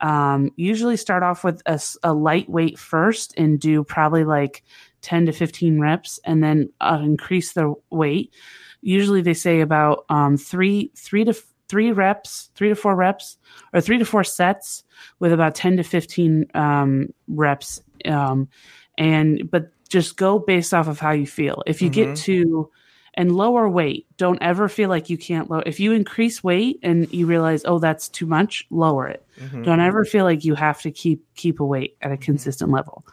Um, 0.01 0.51
usually 0.55 0.97
start 0.97 1.21
off 1.21 1.43
with 1.43 1.61
a, 1.67 1.79
a 2.03 2.13
lightweight 2.13 2.79
first 2.79 3.35
and 3.37 3.59
do 3.59 3.83
probably 3.83 4.23
like 4.23 4.63
10 5.01 5.27
to 5.27 5.31
15 5.31 5.79
reps 5.79 6.19
and 6.25 6.43
then 6.43 6.69
uh, 6.81 6.99
increase 7.03 7.53
the 7.53 7.75
weight. 7.91 8.33
Usually 8.81 9.21
they 9.21 9.35
say 9.35 9.61
about 9.61 10.05
um, 10.09 10.37
three 10.37 10.91
three 10.95 11.23
to 11.23 11.35
three 11.69 11.91
reps 11.91 12.49
three 12.55 12.69
to 12.69 12.75
four 12.75 12.95
reps 12.95 13.37
or 13.73 13.79
three 13.79 13.97
to 13.97 14.05
four 14.05 14.23
sets 14.23 14.83
with 15.19 15.31
about 15.31 15.55
10 15.55 15.77
to 15.77 15.83
15 15.83 16.47
um, 16.53 17.07
reps 17.27 17.81
um, 18.05 18.49
and 18.97 19.49
but 19.49 19.71
just 19.91 20.17
go 20.17 20.39
based 20.39 20.73
off 20.73 20.87
of 20.87 20.99
how 20.99 21.11
you 21.11 21.27
feel. 21.27 21.61
If 21.67 21.81
you 21.81 21.89
Mhm. 21.89 21.93
get 21.93 22.15
to 22.27 22.69
and 23.15 23.35
lower 23.35 23.67
weight 23.67 24.05
don't 24.15 24.41
ever 24.41 24.69
feel 24.69 24.87
like 24.87 25.09
you 25.09 25.17
can't 25.17 25.49
lower 25.51 25.63
if 25.65 25.81
you 25.81 25.91
increase 25.91 26.41
weight 26.45 26.79
and 26.81 27.11
you 27.11 27.25
realize 27.25 27.61
oh 27.65 27.77
that's 27.77 28.07
too 28.07 28.25
much 28.25 28.65
lower 28.69 29.05
it. 29.07 29.21
Mhm. 29.41 29.65
don't 29.65 29.81
ever 29.81 30.05
feel 30.05 30.23
like 30.23 30.45
you 30.45 30.55
have 30.55 30.81
to 30.81 30.91
keep 30.91 31.19
keep 31.35 31.59
a 31.59 31.65
weight 31.65 31.97
at 32.01 32.11
a 32.13 32.17
consistent 32.17 32.71
level. 32.71 33.03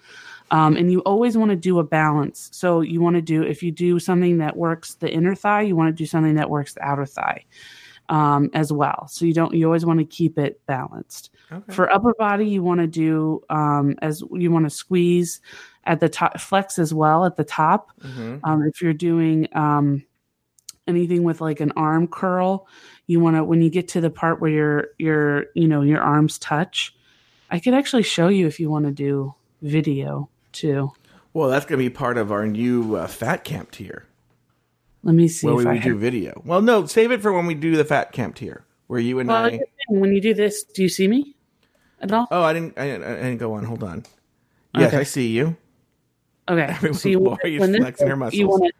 Um, 0.52 0.76
and 0.76 0.90
you 0.92 1.00
always 1.00 1.36
want 1.36 1.50
to 1.50 1.56
do 1.56 1.78
a 1.80 1.84
balance. 1.84 2.48
So 2.52 2.80
you 2.80 3.00
want 3.02 3.16
to 3.16 3.22
do 3.22 3.42
if 3.42 3.60
you 3.62 3.72
do 3.72 3.98
something 3.98 4.38
that 4.38 4.56
works 4.56 4.94
the 4.94 5.10
inner 5.12 5.34
thigh 5.34 5.62
you 5.62 5.74
want 5.76 5.88
to 5.94 6.02
do 6.02 6.06
something 6.06 6.36
that 6.36 6.48
works 6.48 6.74
the 6.74 6.82
outer 6.86 7.04
thigh 7.04 7.44
um, 8.08 8.48
as 8.54 8.72
well. 8.72 9.06
So 9.10 9.26
you 9.26 9.34
don't 9.34 9.52
you 9.52 9.66
always 9.66 9.84
want 9.84 9.98
to 9.98 10.04
keep 10.06 10.38
it 10.38 10.60
balanced. 10.66 11.30
Okay. 11.50 11.72
for 11.72 11.90
upper 11.90 12.12
body 12.18 12.46
you 12.46 12.62
want 12.62 12.78
to 12.80 12.86
do 12.86 13.42
um, 13.50 13.96
as 14.02 14.22
you 14.32 14.50
want 14.52 14.66
to 14.66 14.70
squeeze 14.70 15.40
at 15.88 15.98
the 16.00 16.08
top 16.08 16.38
flex 16.38 16.78
as 16.78 16.92
well 16.94 17.24
at 17.24 17.36
the 17.36 17.44
top 17.44 17.90
Mhm. 18.02 18.40
um, 18.44 18.62
if 18.62 18.80
you're 18.82 18.92
doing 18.92 19.48
um, 19.54 20.04
anything 20.86 21.22
with 21.24 21.40
like 21.40 21.60
an 21.60 21.72
arm 21.76 22.06
curl 22.06 22.66
you 23.06 23.18
want 23.20 23.36
to 23.36 23.42
when 23.44 23.60
you 23.62 23.70
get 23.70 23.88
to 23.88 24.00
the 24.00 24.10
part 24.10 24.40
where 24.40 24.50
your 24.50 24.88
your 24.98 25.46
you 25.54 25.66
know 25.66 25.82
your 25.82 26.00
arms 26.00 26.38
touch 26.38 26.94
i 27.50 27.58
could 27.58 27.74
actually 27.74 28.02
show 28.02 28.28
you 28.28 28.46
if 28.46 28.60
you 28.60 28.70
want 28.70 28.84
to 28.84 28.90
do 28.92 29.34
video 29.62 30.28
too 30.52 30.92
Well, 31.34 31.48
that's 31.50 31.66
going 31.66 31.78
to 31.78 31.84
be 31.84 31.90
part 31.90 32.16
of 32.18 32.30
our 32.32 32.46
new 32.46 32.94
uh, 32.96 33.06
fat 33.06 33.44
camp 33.44 33.70
tier 33.70 34.04
let 35.02 35.14
me 35.14 35.28
see 35.28 35.46
where 35.46 35.56
we 35.72 35.78
do 35.78 35.96
video. 35.96 36.42
Well, 36.44 36.60
no, 36.60 36.84
save 36.86 37.12
it 37.12 37.22
for 37.22 37.32
when 37.32 37.46
we 37.46 37.54
do 37.54 37.76
the 37.76 37.84
fat 37.84 38.12
camp 38.12 38.34
tier 38.36 38.64
where 38.88 38.98
you 39.00 39.18
and 39.20 39.28
well, 39.28 39.44
I. 39.44 39.50
here's 39.50 39.60
the 39.60 39.66
thing, 39.90 40.00
when 40.00 40.12
you 40.12 40.20
do 40.20 40.34
this 40.34 40.64
do 40.64 40.82
you 40.82 40.88
see 40.88 41.06
me 41.08 41.34
at 42.00 42.12
all 42.12 42.26
Oh, 42.30 42.42
I 42.42 42.52
didn't. 42.52 42.78
I, 42.78 42.86
didn't- 42.86 43.04
I 43.04 43.14
didn't 43.16 43.38
go 43.38 43.52
on. 43.54 43.64
Hold 43.64 43.82
on. 43.84 44.04
Yes, 44.74 44.88
Okay. 44.88 44.98
I 44.98 45.02
see 45.04 45.28
you. 45.28 45.56
Okay 46.48 46.74
so 46.92 47.08
you, 47.08 47.18
Lauri's 47.20 47.60
when 47.60 47.72
this 47.72 47.80
flexing 47.80 48.08
her 48.08 48.16
muscles. 48.16 48.38
you 48.38 48.48
want 48.48 48.64
to 48.64 48.72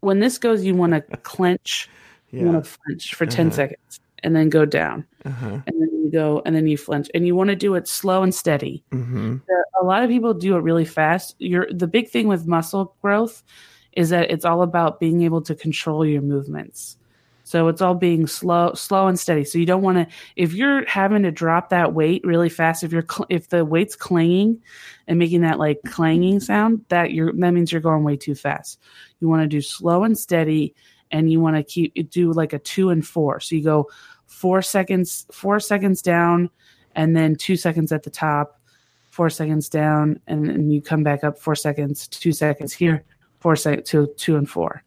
when 0.00 0.18
this 0.20 0.38
goes 0.38 0.64
you 0.64 0.74
want 0.74 0.92
to 0.92 1.00
clench 1.22 1.88
you 2.30 2.46
want 2.46 2.64
to 2.64 2.70
flinch 2.70 3.14
for 3.14 3.26
10 3.26 3.50
seconds 3.52 4.00
and 4.22 4.36
then 4.36 4.48
go 4.48 4.64
down 4.64 5.04
Uh-huh. 5.24 5.60
and 5.66 5.80
then 5.80 5.90
you 6.04 6.10
go 6.12 6.42
and 6.46 6.54
then 6.54 6.66
you 6.66 6.76
flinch 6.76 7.10
and 7.14 7.26
you 7.26 7.34
want 7.34 7.48
to 7.50 7.56
do 7.56 7.74
it 7.74 7.88
slow 7.88 8.22
and 8.22 8.34
steady 8.34 8.84
hmm 8.92 9.36
a 9.80 9.84
lot 9.84 10.02
of 10.02 10.10
people 10.10 10.34
do 10.34 10.56
it 10.56 10.60
really 10.60 10.84
fast. 10.84 11.34
You're 11.38 11.66
the 11.72 11.86
big 11.86 12.10
thing 12.10 12.28
with 12.28 12.46
muscle 12.46 12.94
growth 13.00 13.42
is 13.92 14.10
that 14.10 14.30
it's 14.30 14.44
all 14.44 14.60
about 14.60 15.00
being 15.00 15.22
able 15.22 15.40
to 15.40 15.54
control 15.54 16.04
your 16.04 16.20
movements. 16.20 16.98
So 17.50 17.66
it's 17.66 17.82
all 17.82 17.96
being 17.96 18.28
slow, 18.28 18.74
slow 18.74 19.08
and 19.08 19.18
steady. 19.18 19.42
So 19.42 19.58
you 19.58 19.66
don't 19.66 19.82
want 19.82 19.98
to 19.98 20.14
if 20.36 20.54
you're 20.54 20.86
having 20.86 21.24
to 21.24 21.32
drop 21.32 21.70
that 21.70 21.94
weight 21.94 22.24
really 22.24 22.48
fast. 22.48 22.84
If 22.84 22.92
you're 22.92 23.04
cl- 23.10 23.26
if 23.28 23.48
the 23.48 23.64
weight's 23.64 23.96
clanging 23.96 24.62
and 25.08 25.18
making 25.18 25.40
that 25.40 25.58
like 25.58 25.80
clanging 25.84 26.38
sound, 26.38 26.84
that 26.90 27.10
you're 27.10 27.32
that 27.32 27.50
means 27.50 27.72
you're 27.72 27.80
going 27.80 28.04
way 28.04 28.16
too 28.16 28.36
fast. 28.36 28.78
You 29.18 29.28
want 29.28 29.42
to 29.42 29.48
do 29.48 29.60
slow 29.60 30.04
and 30.04 30.16
steady, 30.16 30.76
and 31.10 31.28
you 31.28 31.40
want 31.40 31.56
to 31.56 31.64
keep 31.64 31.92
do 32.12 32.32
like 32.32 32.52
a 32.52 32.60
two 32.60 32.90
and 32.90 33.04
four. 33.04 33.40
So 33.40 33.56
you 33.56 33.64
go 33.64 33.90
four 34.28 34.62
seconds, 34.62 35.26
four 35.32 35.58
seconds 35.58 36.02
down, 36.02 36.50
and 36.94 37.16
then 37.16 37.34
two 37.34 37.56
seconds 37.56 37.90
at 37.90 38.04
the 38.04 38.10
top 38.10 38.60
four 39.10 39.28
seconds 39.28 39.68
down, 39.68 40.20
and 40.28 40.48
then 40.48 40.70
you 40.70 40.80
come 40.80 41.02
back 41.02 41.24
up 41.24 41.36
four 41.36 41.56
seconds, 41.56 42.06
two 42.06 42.30
seconds 42.30 42.72
here, 42.72 43.02
four 43.40 43.56
seconds, 43.56 43.90
two, 43.90 44.06
two 44.16 44.36
and 44.36 44.48
four. 44.48 44.84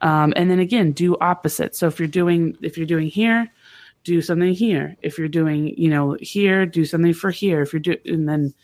Um, 0.00 0.32
and 0.36 0.50
then 0.50 0.60
again, 0.60 0.92
do 0.92 1.16
opposite. 1.20 1.76
So 1.76 1.86
if 1.86 1.98
you're 1.98 2.08
doing 2.08 2.56
if 2.62 2.76
you're 2.76 2.86
doing 2.86 3.08
here, 3.08 3.50
do 4.04 4.22
something 4.22 4.52
here. 4.52 4.96
If 5.02 5.18
you're 5.18 5.28
doing 5.28 5.74
you 5.76 5.90
know 5.90 6.16
here, 6.20 6.66
do 6.66 6.84
something 6.84 7.14
for 7.14 7.30
here. 7.30 7.62
If 7.62 7.72
you're 7.72 7.80
do 7.80 7.96
and 8.04 8.28
then 8.28 8.54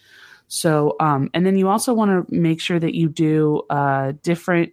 so 0.48 0.96
um, 1.00 1.30
and 1.34 1.44
then 1.44 1.56
you 1.56 1.68
also 1.68 1.92
want 1.92 2.28
to 2.28 2.34
make 2.34 2.60
sure 2.60 2.78
that 2.78 2.94
you 2.94 3.08
do 3.08 3.62
uh, 3.70 4.12
different 4.22 4.72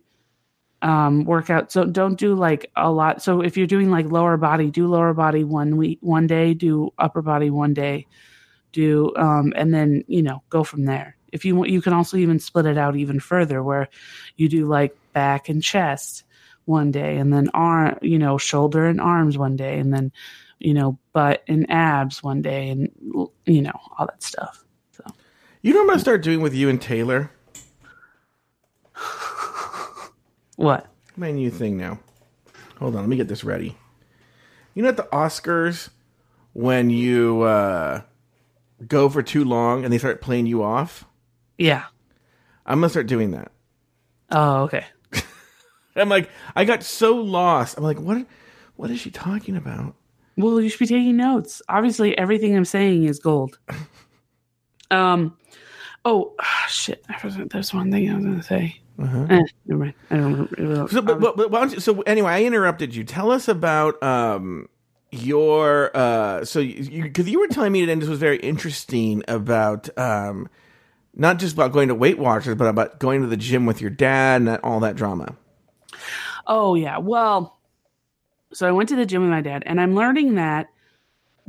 um 0.84 1.24
workout 1.24 1.72
so 1.72 1.86
don't 1.86 2.20
do 2.20 2.36
like 2.36 2.70
a 2.75 2.91
lot 2.91 3.22
so 3.22 3.39
if 3.39 3.55
you're 3.55 3.65
doing 3.65 3.89
like 3.89 4.05
lower 4.12 4.36
body 4.36 4.70
do 4.70 4.86
lower 4.86 5.13
body 5.13 5.46
one 5.46 5.77
week 5.77 5.98
one 6.01 6.27
day 6.27 6.53
do 6.53 6.91
upper 7.00 7.22
body 7.22 7.50
one 7.50 7.74
day 7.74 8.05
do 8.74 9.15
um 9.15 9.53
and 9.55 9.74
then 9.74 10.03
you 10.08 10.22
know 10.22 10.43
go 10.50 10.62
from 10.62 10.84
there 10.84 11.15
if 11.32 11.46
you 11.46 11.55
want 11.55 11.70
you 11.70 11.82
can 11.82 11.93
also 11.93 12.17
even 12.17 12.38
split 12.38 12.65
it 12.65 12.77
out 12.77 12.98
even 12.98 13.17
further 13.17 13.63
where 13.63 13.88
you 14.36 14.50
do 14.50 14.67
like 14.67 14.93
back 15.13 15.48
and 15.48 15.63
chest 15.63 16.25
one 16.65 16.91
day 16.91 17.17
and 17.17 17.34
then 17.34 17.50
arm 17.53 17.98
you 18.01 18.17
know 18.20 18.38
shoulder 18.38 18.86
and 18.86 19.01
arms 19.01 19.38
one 19.38 19.55
day 19.55 19.79
and 19.79 19.93
then 19.93 20.12
you 20.60 20.74
know 20.74 20.98
butt 21.12 21.43
and 21.48 21.70
abs 21.70 22.24
one 22.24 22.41
day 22.41 22.70
and 22.70 22.89
you 23.46 23.62
know 23.62 23.72
all 23.98 24.05
that 24.05 24.24
stuff 24.24 24.63
so 24.91 25.03
You 25.62 25.74
know 25.74 25.84
what 25.84 25.91
I'm 25.91 25.96
to 25.98 26.01
start 26.01 26.24
doing 26.24 26.41
with 26.41 26.53
you 26.53 26.70
and 26.70 26.82
Taylor? 26.82 27.32
what 30.55 30.88
My 31.15 31.32
new 31.32 31.50
thing 31.51 31.77
now. 31.77 32.00
Hold 32.79 32.96
on, 32.96 33.01
let 33.01 33.10
me 33.10 33.15
get 33.17 33.27
this 33.27 33.43
ready. 33.43 33.77
You 34.74 34.84
know 34.84 34.89
at 34.89 34.98
the 34.98 35.03
Oscars 35.12 35.89
when 36.53 36.89
you 36.89 37.41
uh, 37.41 38.01
go 38.88 39.10
for 39.10 39.22
too 39.24 39.43
long 39.43 39.84
and 39.84 39.93
they 39.93 39.98
start 39.98 40.22
playing 40.22 40.46
you 40.46 40.63
off? 40.63 41.05
yeah 41.58 41.86
I'm 42.65 42.82
to 42.82 42.89
start 42.89 43.08
doing 43.08 43.32
that. 43.32 43.51
oh 44.32 44.63
okay 44.63 44.86
I'm 45.95 46.09
like, 46.09 46.29
I 46.55 46.65
got 46.65 46.83
so 46.83 47.15
lost. 47.15 47.77
I'm 47.77 47.83
like, 47.83 48.00
what? 48.00 48.25
What 48.75 48.89
is 48.89 49.00
she 49.00 49.12
talking 49.12 49.55
about? 49.55 49.95
Well, 50.35 50.59
you 50.59 50.69
should 50.69 50.79
be 50.79 50.88
taking 50.88 51.17
notes. 51.17 51.62
Obviously, 51.69 52.17
everything 52.17 52.55
I'm 52.55 52.65
saying 52.65 53.05
is 53.05 53.19
gold. 53.19 53.59
Um. 54.91 55.35
Oh 56.05 56.35
shit! 56.67 57.03
I 57.09 57.17
forgot. 57.17 57.50
There's 57.50 57.73
one 57.73 57.91
thing 57.91 58.09
I 58.09 58.15
was 58.15 58.23
going 58.23 58.38
to 58.38 58.43
say. 58.43 58.79
Uh-huh. 59.00 59.25
Eh, 59.29 59.41
never 59.65 59.79
mind. 59.85 59.93
I 60.12 60.17
don't 60.17 60.51
remember. 60.51 60.88
So, 60.91 61.01
but, 61.01 61.19
but, 61.19 61.35
but 61.35 61.50
why 61.50 61.62
don't 61.62 61.73
you, 61.73 61.79
so 61.79 62.01
anyway, 62.01 62.31
I 62.31 62.43
interrupted 62.43 62.93
you. 62.93 63.03
Tell 63.03 63.31
us 63.31 63.47
about 63.47 64.01
um 64.03 64.69
your 65.12 65.95
uh 65.95 66.43
so 66.43 66.59
you 66.59 67.03
because 67.03 67.29
you 67.29 67.39
were 67.39 67.47
telling 67.47 67.71
me 67.71 67.88
and 67.88 68.01
this 68.01 68.09
was 68.09 68.19
very 68.19 68.38
interesting 68.38 69.23
about 69.27 69.95
um 69.97 70.50
not 71.15 71.38
just 71.38 71.53
about 71.53 71.71
going 71.71 71.88
to 71.88 71.95
Weight 71.95 72.17
Watchers 72.17 72.55
but 72.55 72.65
about 72.65 73.00
going 73.00 73.21
to 73.21 73.27
the 73.27 73.38
gym 73.38 73.67
with 73.67 73.79
your 73.79 73.91
dad 73.91 74.41
and 74.41 74.47
that, 74.47 74.63
all 74.63 74.79
that 74.79 74.95
drama. 74.95 75.35
Oh 76.47 76.75
yeah. 76.75 76.97
Well, 76.97 77.59
so 78.53 78.67
I 78.67 78.71
went 78.71 78.89
to 78.89 78.95
the 78.95 79.05
gym 79.05 79.21
with 79.21 79.31
my 79.31 79.41
dad, 79.41 79.63
and 79.65 79.79
I'm 79.79 79.95
learning 79.95 80.35
that 80.35 80.67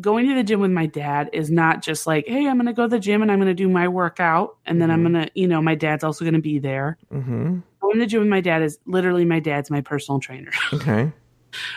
going 0.00 0.28
to 0.28 0.34
the 0.34 0.42
gym 0.42 0.60
with 0.60 0.72
my 0.72 0.86
dad 0.86 1.30
is 1.32 1.50
not 1.50 1.82
just 1.82 2.06
like, 2.06 2.26
hey, 2.26 2.48
I'm 2.48 2.56
going 2.56 2.66
to 2.66 2.72
go 2.72 2.82
to 2.82 2.88
the 2.88 2.98
gym 2.98 3.22
and 3.22 3.30
I'm 3.30 3.38
going 3.38 3.46
to 3.46 3.54
do 3.54 3.68
my 3.68 3.86
workout, 3.88 4.56
and 4.66 4.80
then 4.82 4.90
I'm 4.90 5.02
going 5.02 5.26
to, 5.26 5.30
you 5.34 5.46
know, 5.46 5.62
my 5.62 5.74
dad's 5.74 6.02
also 6.02 6.24
going 6.24 6.34
to 6.34 6.40
be 6.40 6.58
there. 6.58 6.98
Mm-hmm. 7.12 7.60
Going 7.80 7.94
to 7.94 8.00
the 8.00 8.06
gym 8.06 8.20
with 8.20 8.28
my 8.28 8.40
dad 8.40 8.62
is 8.62 8.78
literally 8.86 9.24
my 9.24 9.40
dad's 9.40 9.70
my 9.70 9.80
personal 9.80 10.20
trainer. 10.20 10.50
Okay. 10.72 11.12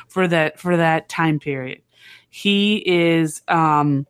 for 0.08 0.28
that 0.28 0.60
for 0.60 0.78
that 0.78 1.10
time 1.10 1.40
period. 1.40 1.82
He 2.30 2.78
is 2.86 3.42
um 3.48 4.08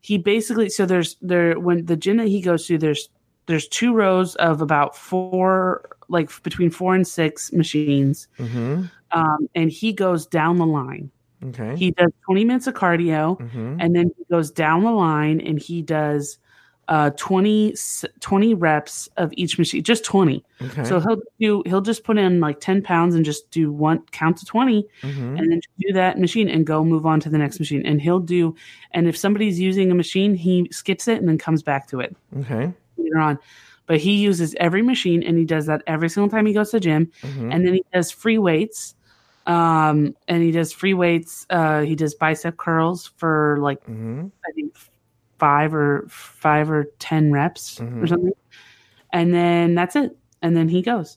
he 0.00 0.18
basically 0.18 0.68
so 0.70 0.86
there's 0.86 1.16
there 1.20 1.58
when 1.58 1.86
the 1.86 1.96
gym 1.96 2.18
that 2.18 2.28
he 2.28 2.40
goes 2.40 2.66
to 2.66 2.78
there's 2.78 3.08
there's 3.46 3.66
two 3.66 3.92
rows 3.92 4.36
of 4.36 4.60
about 4.62 4.96
four 4.96 5.97
like 6.08 6.30
between 6.42 6.70
four 6.70 6.94
and 6.94 7.06
six 7.06 7.52
machines 7.52 8.28
Mm-hmm. 8.38 8.84
um 9.12 9.48
and 9.54 9.70
he 9.70 9.92
goes 9.92 10.26
down 10.26 10.56
the 10.58 10.66
line. 10.66 11.10
Okay. 11.44 11.76
He 11.76 11.90
does 11.92 12.10
20 12.24 12.44
minutes 12.44 12.66
of 12.66 12.74
cardio 12.74 13.38
mm-hmm. 13.38 13.76
and 13.80 13.94
then 13.94 14.10
he 14.16 14.24
goes 14.30 14.50
down 14.50 14.82
the 14.84 14.90
line 14.90 15.40
and 15.40 15.58
he 15.58 15.82
does 15.82 16.38
uh 16.88 17.10
20 17.10 17.72
s- 17.72 18.04
20 18.20 18.54
reps 18.54 19.08
of 19.18 19.30
each 19.36 19.58
machine 19.58 19.82
just 19.84 20.04
20 20.04 20.42
Okay. 20.62 20.84
so 20.84 20.98
he'll 21.00 21.20
do 21.38 21.62
he'll 21.66 21.82
just 21.82 22.02
put 22.02 22.16
in 22.16 22.40
like 22.40 22.60
10 22.60 22.80
pounds 22.82 23.14
and 23.14 23.26
just 23.26 23.50
do 23.50 23.70
one 23.70 24.02
count 24.10 24.38
to 24.38 24.46
20 24.46 24.84
mm-hmm. 25.02 25.36
and 25.36 25.52
then 25.52 25.60
do 25.78 25.92
that 25.92 26.18
machine 26.18 26.48
and 26.48 26.66
go 26.66 26.82
move 26.82 27.04
on 27.04 27.20
to 27.20 27.28
the 27.28 27.36
next 27.38 27.60
machine. 27.60 27.84
And 27.84 28.00
he'll 28.00 28.18
do, 28.20 28.56
and 28.92 29.06
if 29.06 29.16
somebody's 29.18 29.60
using 29.60 29.90
a 29.92 29.94
machine, 29.94 30.34
he 30.34 30.66
skips 30.72 31.06
it 31.08 31.18
and 31.18 31.28
then 31.28 31.36
comes 31.38 31.62
back 31.62 31.86
to 31.88 32.00
it 32.00 32.16
Okay. 32.40 32.72
later 32.96 33.18
on. 33.18 33.38
But 33.88 33.98
he 33.98 34.18
uses 34.18 34.54
every 34.60 34.82
machine 34.82 35.24
and 35.24 35.36
he 35.36 35.44
does 35.44 35.66
that 35.66 35.82
every 35.88 36.08
single 36.10 36.30
time 36.30 36.46
he 36.46 36.52
goes 36.52 36.70
to 36.70 36.76
the 36.76 36.80
gym. 36.80 37.10
Mm-hmm. 37.22 37.50
And 37.50 37.66
then 37.66 37.74
he 37.74 37.84
does 37.92 38.12
free 38.12 38.38
weights. 38.38 38.94
Um, 39.46 40.14
and 40.28 40.42
he 40.42 40.52
does 40.52 40.72
free 40.72 40.94
weights. 40.94 41.46
Uh, 41.50 41.80
he 41.80 41.96
does 41.96 42.14
bicep 42.14 42.56
curls 42.58 43.10
for 43.16 43.58
like, 43.60 43.80
Mm-hmm. 43.86 44.26
I 44.46 44.52
think 44.52 44.76
five 45.38 45.74
or 45.74 46.04
five 46.08 46.70
or 46.70 46.84
10 46.98 47.32
reps 47.32 47.80
or 47.80 47.84
Mhm. 47.86 48.08
something. 48.08 48.32
And 49.12 49.32
then 49.32 49.74
that's 49.74 49.96
it. 49.96 50.16
And 50.42 50.54
then 50.56 50.68
he 50.68 50.82
goes. 50.82 51.16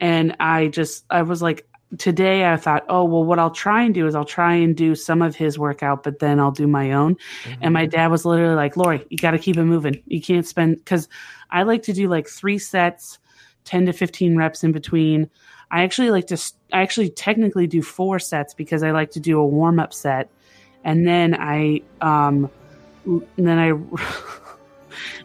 And 0.00 0.36
I 0.40 0.68
just, 0.68 1.04
I 1.10 1.22
was 1.22 1.42
like, 1.42 1.66
today 1.98 2.50
I 2.50 2.56
thought, 2.56 2.84
oh, 2.88 3.04
well, 3.04 3.24
what 3.24 3.38
I'll 3.38 3.50
try 3.50 3.82
and 3.82 3.94
do 3.94 4.06
is 4.06 4.14
I'll 4.14 4.24
try 4.24 4.54
and 4.54 4.76
do 4.76 4.94
some 4.94 5.22
of 5.22 5.36
his 5.36 5.58
workout, 5.58 6.02
but 6.02 6.18
then 6.18 6.40
I'll 6.40 6.50
do 6.50 6.66
my 6.66 6.92
own. 6.92 7.16
And 7.60 7.72
my 7.72 7.86
dad 7.86 8.08
was 8.08 8.24
literally 8.24 8.56
like, 8.56 8.76
Lauri, 8.76 9.04
you 9.08 9.16
got 9.18 9.32
to 9.32 9.38
keep 9.38 9.56
it 9.56 9.64
moving. 9.64 10.02
You 10.06 10.20
can't 10.20 10.46
spend, 10.46 10.76
because 10.76 11.08
I 11.50 11.62
like 11.62 11.82
to 11.84 11.92
do 11.92 12.08
like 12.08 12.28
three 12.28 12.58
sets, 12.58 13.18
10 13.64 13.86
to 13.86 13.92
15 13.92 14.36
reps 14.36 14.64
in 14.64 14.72
between. 14.72 15.30
I 15.70 15.82
actually 15.82 16.10
like 16.10 16.26
to, 16.28 16.52
I 16.72 16.82
actually 16.82 17.10
technically 17.10 17.66
do 17.66 17.82
four 17.82 18.18
sets 18.18 18.54
because 18.54 18.82
I 18.82 18.90
like 18.90 19.10
to 19.12 19.20
do 19.20 19.38
a 19.38 19.46
warm 19.46 19.78
up 19.78 19.94
set. 19.94 20.30
And 20.84 21.06
then 21.06 21.34
I, 21.34 21.82
um, 22.00 22.50
and 23.04 23.26
then 23.36 23.58
I, 23.58 23.70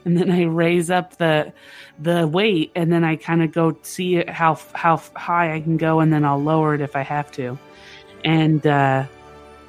and 0.05 0.17
then 0.17 0.29
I 0.31 0.43
raise 0.43 0.89
up 0.89 1.17
the, 1.17 1.53
the 1.99 2.27
weight 2.27 2.71
and 2.75 2.91
then 2.91 3.03
I 3.03 3.15
kind 3.15 3.43
of 3.43 3.51
go 3.51 3.77
see 3.83 4.23
how 4.25 4.55
how 4.73 4.97
high 5.15 5.53
I 5.53 5.61
can 5.61 5.77
go 5.77 5.99
and 5.99 6.11
then 6.11 6.25
I'll 6.25 6.41
lower 6.41 6.75
it 6.75 6.81
if 6.81 6.95
I 6.95 7.01
have 7.01 7.31
to. 7.33 7.57
And 8.23 8.65
uh, 8.65 9.05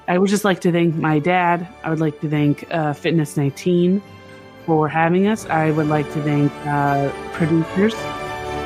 I 0.08 0.18
would 0.18 0.28
just 0.28 0.44
like 0.44 0.60
to 0.60 0.72
thank 0.72 0.94
my 0.94 1.18
dad. 1.18 1.66
I 1.84 1.90
would 1.90 2.00
like 2.00 2.20
to 2.20 2.28
thank 2.28 2.66
uh, 2.72 2.92
Fitness 2.92 3.36
19 3.36 4.02
for 4.66 4.88
having 4.88 5.26
us. 5.26 5.46
I 5.46 5.70
would 5.70 5.88
like 5.88 6.10
to 6.12 6.22
thank 6.22 6.52
uh, 6.66 7.10
producers. 7.32 7.94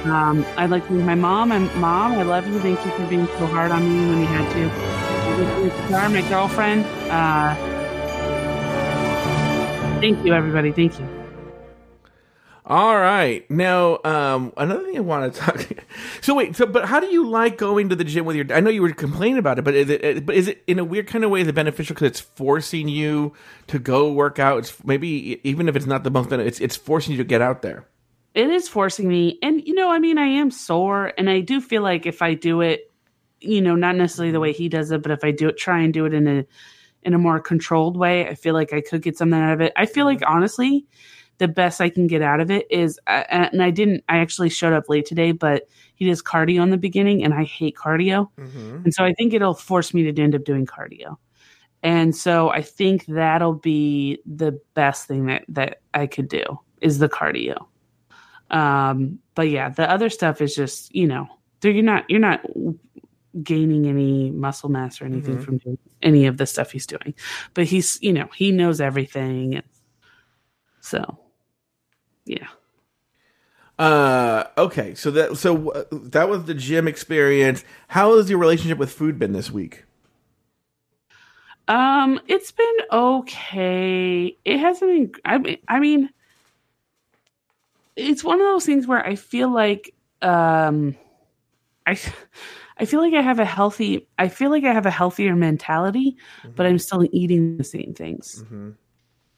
Um, 0.06 0.46
I'd 0.56 0.70
like 0.70 0.82
to 0.84 0.88
thank 0.88 1.04
my 1.04 1.14
mom. 1.14 1.52
And 1.52 1.72
mom, 1.76 2.12
I 2.12 2.22
love 2.22 2.46
you. 2.46 2.58
Thank 2.60 2.84
you 2.84 2.90
for 2.92 3.06
being 3.06 3.26
so 3.26 3.46
hard 3.46 3.70
on 3.70 3.88
me 3.88 4.08
when 4.08 4.20
you 4.20 4.26
had 4.26 4.50
to. 4.52 4.96
My 6.08 6.28
girlfriend. 6.28 6.84
Uh, 7.10 7.54
thank 10.00 10.24
you, 10.24 10.32
everybody. 10.32 10.72
Thank 10.72 10.98
you. 10.98 11.25
All 12.68 12.96
right. 12.96 13.48
Now, 13.48 14.00
um, 14.04 14.52
another 14.56 14.82
thing 14.84 14.96
I 14.96 15.00
want 15.00 15.32
to 15.32 15.40
talk. 15.40 15.66
So 16.20 16.34
wait. 16.34 16.56
So, 16.56 16.66
but 16.66 16.86
how 16.86 16.98
do 16.98 17.06
you 17.06 17.28
like 17.28 17.56
going 17.56 17.88
to 17.90 17.96
the 17.96 18.04
gym 18.04 18.24
with 18.24 18.34
your? 18.36 18.46
I 18.52 18.58
know 18.60 18.70
you 18.70 18.82
were 18.82 18.92
complaining 18.92 19.38
about 19.38 19.58
it, 19.58 19.62
but 19.62 19.74
is 19.74 19.88
it? 19.88 20.26
But 20.26 20.34
is 20.34 20.48
it 20.48 20.62
in 20.66 20.80
a 20.80 20.84
weird 20.84 21.06
kind 21.06 21.24
of 21.24 21.30
way? 21.30 21.40
It 21.42 21.54
beneficial 21.54 21.94
because 21.94 22.08
it's 22.08 22.20
forcing 22.20 22.88
you 22.88 23.32
to 23.68 23.78
go 23.78 24.10
work 24.12 24.38
out? 24.40 24.58
It's 24.58 24.84
maybe 24.84 25.40
even 25.48 25.68
if 25.68 25.76
it's 25.76 25.86
not 25.86 26.02
the 26.02 26.10
most 26.10 26.32
it's 26.32 26.60
it's 26.60 26.76
forcing 26.76 27.12
you 27.12 27.18
to 27.18 27.24
get 27.24 27.40
out 27.40 27.62
there. 27.62 27.86
it 28.34 28.50
is 28.50 28.68
forcing 28.68 29.08
me 29.08 29.38
and 29.42 29.66
you 29.66 29.74
know 29.74 29.90
i 29.90 29.98
mean 29.98 30.18
i 30.18 30.26
am 30.26 30.50
sore 30.50 31.12
and 31.18 31.30
i 31.30 31.40
do 31.40 31.60
feel 31.60 31.82
like 31.82 32.06
if 32.06 32.22
i 32.22 32.34
do 32.34 32.60
it 32.60 32.92
you 33.40 33.60
know 33.60 33.74
not 33.74 33.96
necessarily 33.96 34.32
the 34.32 34.40
way 34.40 34.52
he 34.52 34.68
does 34.68 34.90
it 34.90 35.02
but 35.02 35.10
if 35.10 35.24
i 35.24 35.30
do 35.30 35.48
it 35.48 35.56
try 35.56 35.80
and 35.80 35.94
do 35.94 36.04
it 36.06 36.12
in 36.14 36.26
a 36.26 36.44
in 37.02 37.14
a 37.14 37.18
more 37.18 37.40
controlled 37.40 37.96
way 37.96 38.28
i 38.28 38.34
feel 38.34 38.54
like 38.54 38.72
i 38.72 38.80
could 38.80 39.02
get 39.02 39.16
something 39.16 39.40
out 39.40 39.52
of 39.54 39.60
it 39.60 39.72
i 39.76 39.86
feel 39.86 40.04
like 40.04 40.20
honestly 40.26 40.86
the 41.38 41.48
best 41.48 41.80
i 41.80 41.88
can 41.88 42.06
get 42.06 42.22
out 42.22 42.40
of 42.40 42.50
it 42.50 42.66
is 42.70 42.98
uh, 43.06 43.24
and 43.28 43.62
i 43.62 43.70
didn't 43.70 44.02
i 44.08 44.18
actually 44.18 44.48
showed 44.48 44.72
up 44.72 44.88
late 44.88 45.04
today 45.06 45.32
but 45.32 45.68
he 45.94 46.06
does 46.06 46.22
cardio 46.22 46.62
in 46.62 46.70
the 46.70 46.76
beginning 46.76 47.22
and 47.24 47.34
i 47.34 47.44
hate 47.44 47.76
cardio 47.76 48.28
and 48.84 48.94
so 48.94 49.04
I 49.04 49.12
think 49.14 49.32
it'll 49.34 49.54
force 49.54 49.92
me 49.94 50.10
to 50.10 50.22
end 50.22 50.34
up 50.34 50.44
doing 50.44 50.66
cardio. 50.66 51.16
And 51.82 52.16
so 52.16 52.48
I 52.50 52.62
think 52.62 53.06
that'll 53.06 53.54
be 53.54 54.18
the 54.26 54.58
best 54.74 55.06
thing 55.06 55.26
that, 55.26 55.44
that 55.48 55.80
I 55.94 56.06
could 56.06 56.28
do 56.28 56.42
is 56.80 56.98
the 56.98 57.08
cardio. 57.08 57.66
Um, 58.50 59.18
but 59.34 59.48
yeah, 59.50 59.68
the 59.68 59.88
other 59.90 60.08
stuff 60.10 60.40
is 60.40 60.54
just, 60.54 60.92
you 60.94 61.06
know, 61.06 61.28
you're 61.62 61.82
not 61.82 62.08
you're 62.08 62.18
not 62.20 62.40
gaining 63.42 63.86
any 63.86 64.30
muscle 64.30 64.68
mass 64.70 65.00
or 65.00 65.04
anything 65.04 65.36
Mhm. 65.38 65.44
from 65.44 65.58
doing 65.58 65.78
any 66.02 66.26
of 66.26 66.38
the 66.38 66.46
stuff 66.46 66.72
he's 66.72 66.86
doing. 66.86 67.14
But 67.54 67.64
he's, 67.66 67.98
you 68.02 68.12
know, 68.12 68.28
he 68.34 68.50
knows 68.52 68.80
everything 68.80 69.62
so 70.80 71.18
yeah. 72.26 72.48
Uh, 73.78 74.44
okay. 74.56 74.94
So 74.94 75.10
that 75.10 75.36
so 75.36 75.70
uh, 75.70 75.84
that 75.92 76.28
was 76.28 76.44
the 76.44 76.54
gym 76.54 76.88
experience. 76.88 77.64
How 77.88 78.16
has 78.16 78.30
your 78.30 78.38
relationship 78.38 78.78
with 78.78 78.90
food 78.90 79.18
been 79.18 79.32
this 79.32 79.50
week? 79.50 79.84
Um, 81.68 82.20
it's 82.26 82.52
been 82.52 82.76
okay. 82.92 84.36
It 84.44 84.58
hasn't 84.58 84.90
been. 84.90 85.20
I 85.24 85.38
mean, 85.38 85.58
I 85.68 85.80
mean, 85.80 86.10
it's 87.96 88.22
one 88.24 88.40
of 88.40 88.46
those 88.46 88.64
things 88.64 88.86
where 88.86 89.04
I 89.04 89.16
feel 89.16 89.52
like, 89.52 89.94
um, 90.22 90.96
I, 91.86 91.98
I 92.78 92.84
feel 92.84 93.00
like 93.00 93.14
I 93.14 93.22
have 93.22 93.40
a 93.40 93.44
healthy. 93.44 94.06
I 94.18 94.28
feel 94.28 94.50
like 94.50 94.64
I 94.64 94.72
have 94.72 94.86
a 94.86 94.90
healthier 94.90 95.34
mentality, 95.34 96.16
but 96.54 96.66
I'm 96.66 96.78
still 96.78 97.06
eating 97.12 97.56
the 97.56 97.64
same 97.64 97.94
things 97.94 98.44
Mm-hmm. 98.46 98.70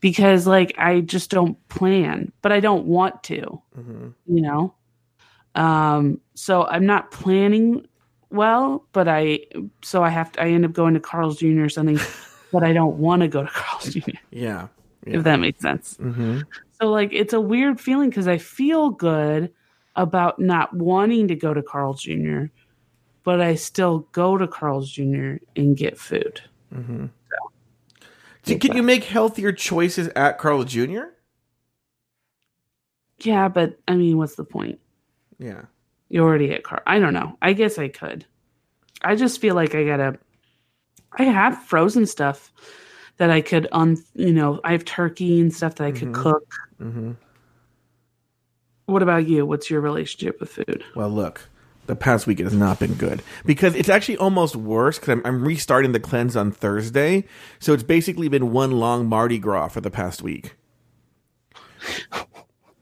Because, 0.01 0.47
like, 0.47 0.75
I 0.79 1.01
just 1.01 1.31
don't 1.31 1.57
plan, 1.69 2.33
but 2.43 2.53
I 2.53 2.61
don't 2.61 2.87
want 2.87 3.23
to. 3.25 3.63
Mm-hmm. 3.77 4.09
You 4.27 4.43
know, 4.43 4.75
um, 5.55 6.21
so 6.35 6.65
I'm 6.65 6.87
not 6.87 7.11
planning 7.11 7.87
well, 8.31 8.87
but 8.93 9.09
I 9.09 9.41
so 9.83 10.03
I 10.03 10.11
have 10.11 10.33
to. 10.33 10.43
I 10.43 10.49
end 10.49 10.65
up 10.65 10.73
going 10.73 10.95
to 10.95 11.01
Carl's 11.01 11.39
Jr. 11.39 11.65
or 11.65 11.69
something, 11.69 11.99
but 12.53 12.63
I 12.63 12.73
don't 12.73 12.99
want 12.99 13.23
to 13.23 13.29
go 13.29 13.43
to 13.43 13.51
Carl's 13.51 13.95
Jr. 13.95 14.11
Yeah. 14.31 14.69
If 15.07 15.25
that 15.25 15.41
makes 15.41 15.61
sense. 15.61 15.97
Mm-hmm. 16.01 16.41
So 16.81 16.91
like 16.91 17.11
it's 17.13 17.33
a 17.33 17.41
weird 17.41 17.81
feeling 17.81 18.11
because 18.11 18.29
I 18.29 18.39
feel 18.39 18.91
good 18.91 19.53
about 19.97 20.39
not 20.39 20.75
wanting 20.75 21.29
to 21.29 21.35
go 21.35 21.55
to 21.55 21.63
Carl's 21.63 22.03
Jr., 22.03 22.45
but 23.25 23.41
I 23.41 23.55
still 23.55 24.01
go 24.13 24.37
to 24.37 24.47
Carl's 24.47 24.91
Jr. 24.91 25.37
and 25.57 25.77
get 25.77 25.99
food. 25.99 26.41
Mm-hmm. 26.75 27.07
So 27.07 27.53
can 28.57 28.77
you 28.77 28.83
make 28.83 29.05
healthier 29.05 29.53
choices 29.53 30.09
at 30.17 30.39
Carl 30.39 30.65
Jr.? 30.65 31.05
Yeah, 33.21 33.49
but 33.49 33.79
I 33.89 33.97
mean, 33.97 34.17
what's 34.17 34.37
the 34.37 34.45
point? 34.45 34.81
Yeah. 35.39 35.63
You're 36.09 36.25
already 36.27 36.53
at 36.53 36.63
Carl. 36.65 36.83
I 36.87 36.99
don't 36.99 37.13
know. 37.15 37.37
I 37.43 37.53
guess 37.53 37.79
I 37.79 37.89
could. 37.89 38.25
I 39.03 39.15
just 39.17 39.41
feel 39.41 39.55
like 39.55 39.75
I 39.75 39.85
gotta. 39.85 40.19
I 41.13 41.25
have 41.25 41.63
frozen 41.65 42.07
stuff 42.07 42.53
that 43.19 43.31
I 43.31 43.41
could 43.41 43.69
un. 43.73 43.97
You 44.15 44.33
know, 44.33 44.61
I 44.65 44.73
have 44.73 44.85
turkey 44.85 45.41
and 45.41 45.53
stuff 45.55 45.77
that 45.77 45.85
I 45.85 45.93
could 45.93 46.09
Mhm. 46.09 46.15
cook. 46.15 46.55
Mm-hmm. 46.81 47.13
What 48.87 49.03
about 49.03 49.29
you? 49.29 49.45
What's 49.45 49.69
your 49.69 49.81
relationship 49.81 50.41
with 50.41 50.51
food? 50.51 50.83
Well, 50.95 51.11
look, 51.11 51.49
the 51.89 51.97
past 51.97 52.27
week 52.29 52.39
it 52.39 52.45
has 52.45 52.55
not 52.55 52.79
been 52.79 52.95
good 52.95 53.23
because 53.45 53.75
it's 53.75 53.89
actually 53.89 54.17
almost 54.19 54.55
worse 54.55 54.99
because 54.99 55.15
I'm, 55.15 55.23
I'm 55.27 55.45
restarting 55.45 55.91
the 55.93 55.99
cleanse 56.01 56.37
on 56.37 56.53
Thursday. 56.53 57.25
So 57.59 57.73
it's 57.73 57.83
basically 57.83 58.29
been 58.29 58.53
one 58.53 58.71
long 58.73 59.07
Mardi 59.09 59.39
Gras 59.39 59.69
for 59.69 59.81
the 59.81 59.91
past 59.91 60.23
week. 60.23 60.55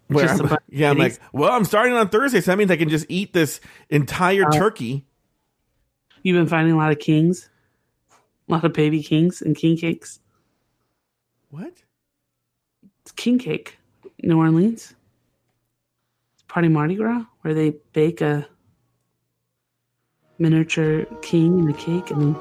Where 0.09 0.29
I'm- 0.29 0.57
yeah, 0.69 0.91
I'm 0.91 0.99
like, 0.99 1.19
well, 1.33 1.51
I'm 1.53 1.65
starting 1.65 1.95
on 1.95 2.09
Thursday, 2.11 2.41
so 2.41 2.51
that 2.53 2.59
means 2.59 2.71
I 2.71 2.77
can 2.77 2.89
just 2.89 3.07
eat 3.09 3.33
this 3.33 3.61
entire 3.91 4.45
Oh. 4.47 4.51
turkey. 4.59 5.05
You've 6.23 6.37
been 6.37 6.47
finding 6.49 6.75
a 6.75 6.77
lot 6.77 6.93
of 6.93 6.99
kings, 6.99 7.49
a 8.49 8.53
lot 8.53 8.65
of 8.65 8.73
baby 8.73 9.03
kings 9.03 9.43
and 9.43 9.57
king 9.57 9.77
cakes. 9.77 10.21
What? 11.51 11.73
It's 13.03 13.13
king 13.13 13.39
cake, 13.39 13.79
New 14.23 14.39
Orleans. 14.39 14.95
It's 16.35 16.43
party 16.49 16.69
Mardi 16.69 16.97
Gras 16.97 17.25
where 17.43 17.55
they 17.55 17.71
bake 17.93 18.21
a 18.21 18.47
miniature 20.39 21.05
king 21.23 21.59
in 21.59 21.69
a 21.69 21.75
cake, 21.75 22.11
and 22.11 22.37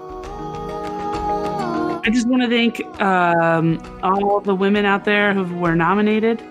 I 2.06 2.10
just 2.12 2.28
want 2.28 2.44
to 2.44 2.50
thank 2.50 3.02
um, 3.02 3.82
all 4.04 4.40
the 4.40 4.54
women 4.54 4.86
out 4.86 5.06
there 5.06 5.34
who 5.34 5.44
were 5.56 5.76
nominated, 5.76 6.42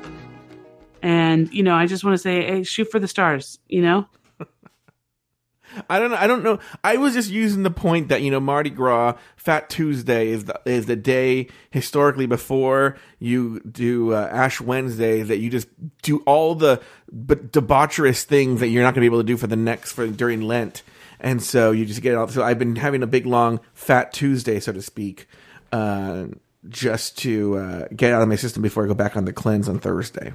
and 1.03 1.53
you 1.53 1.63
know, 1.63 1.75
I 1.75 1.87
just 1.87 2.03
want 2.03 2.15
to 2.15 2.19
say, 2.19 2.45
hey, 2.45 2.63
shoot 2.65 2.91
for 2.91 2.99
the 2.99 3.07
stars, 3.07 3.59
you 3.69 3.83
know. 3.83 4.07
I 5.91 5.99
don't 5.99 6.11
know. 6.11 6.17
I 6.17 6.27
don't 6.27 6.43
know. 6.43 6.59
I 6.83 6.97
was 6.97 7.15
just 7.15 7.31
using 7.31 7.63
the 7.63 7.71
point 7.71 8.09
that 8.09 8.23
you 8.23 8.31
know 8.31 8.41
Mardi 8.41 8.71
Gras, 8.71 9.17
Fat 9.37 9.69
Tuesday 9.71 10.29
is 10.29 10.47
the 10.47 10.61
is 10.65 10.87
the 10.87 10.97
day 10.97 11.49
historically 11.71 12.27
before 12.27 12.97
you 13.19 13.61
do 13.61 14.13
uh, 14.13 14.29
Ash 14.33 14.61
Wednesday 14.61 15.23
that 15.23 15.39
you 15.39 15.51
just 15.51 15.69
do 16.03 16.19
all 16.27 16.55
the 16.55 16.81
but 17.13 17.53
debaucherous 17.53 18.25
things 18.25 18.61
that 18.61 18.69
you're 18.69 18.83
not 18.83 18.95
going 18.95 19.05
to 19.05 19.09
be 19.09 19.15
able 19.15 19.21
to 19.21 19.27
do 19.27 19.37
for 19.37 19.47
the 19.47 19.57
next 19.57 19.93
for 19.93 20.07
during 20.07 20.41
Lent, 20.43 20.83
and 21.25 21.43
so 21.43 21.73
you 21.73 21.87
just 21.87 22.03
get 22.03 22.13
it 22.13 22.17
all. 22.17 22.29
So 22.29 22.45
I've 22.45 22.59
been 22.59 22.77
having 22.77 23.03
a 23.03 23.07
big 23.07 23.25
long 23.25 23.59
Fat 23.73 24.13
Tuesday, 24.13 24.61
so 24.61 24.73
to 24.73 24.83
speak, 24.83 25.27
uh, 25.73 26.27
just 26.69 27.17
to 27.19 27.57
uh, 27.57 27.89
get 27.97 28.13
out 28.13 28.23
of 28.23 28.29
my 28.29 28.37
system 28.37 28.63
before 28.63 28.85
I 28.85 28.89
go 28.89 28.95
back 28.95 29.17
on 29.17 29.25
the 29.25 29.33
cleanse 29.33 29.67
on 29.67 29.79
Thursday. 29.79 30.35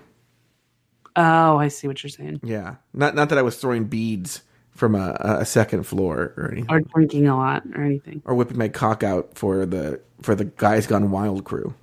Oh, 1.15 1.57
I 1.57 1.67
see 1.67 1.87
what 1.87 2.01
you're 2.03 2.09
saying. 2.09 2.41
Yeah, 2.43 2.75
not 2.91 3.13
not 3.13 3.29
that 3.29 3.37
I 3.37 3.43
was 3.43 3.57
throwing 3.57 3.85
beads 3.85 4.41
from 4.71 4.95
a, 4.95 5.15
a 5.19 5.45
second 5.45 5.83
floor 5.83 6.33
or 6.35 6.49
anything. 6.51 6.71
Or 6.71 6.79
drinking 6.79 7.27
a 7.27 7.37
lot 7.37 7.63
or 7.75 7.83
anything. 7.83 8.23
or 8.25 8.33
whipping 8.33 8.57
my 8.57 8.69
cock 8.69 9.03
out 9.03 9.37
for 9.37 9.65
the 9.67 10.01
for 10.23 10.33
the 10.33 10.45
Guys 10.45 10.87
Gone 10.87 11.11
Wild 11.11 11.43
crew. 11.43 11.75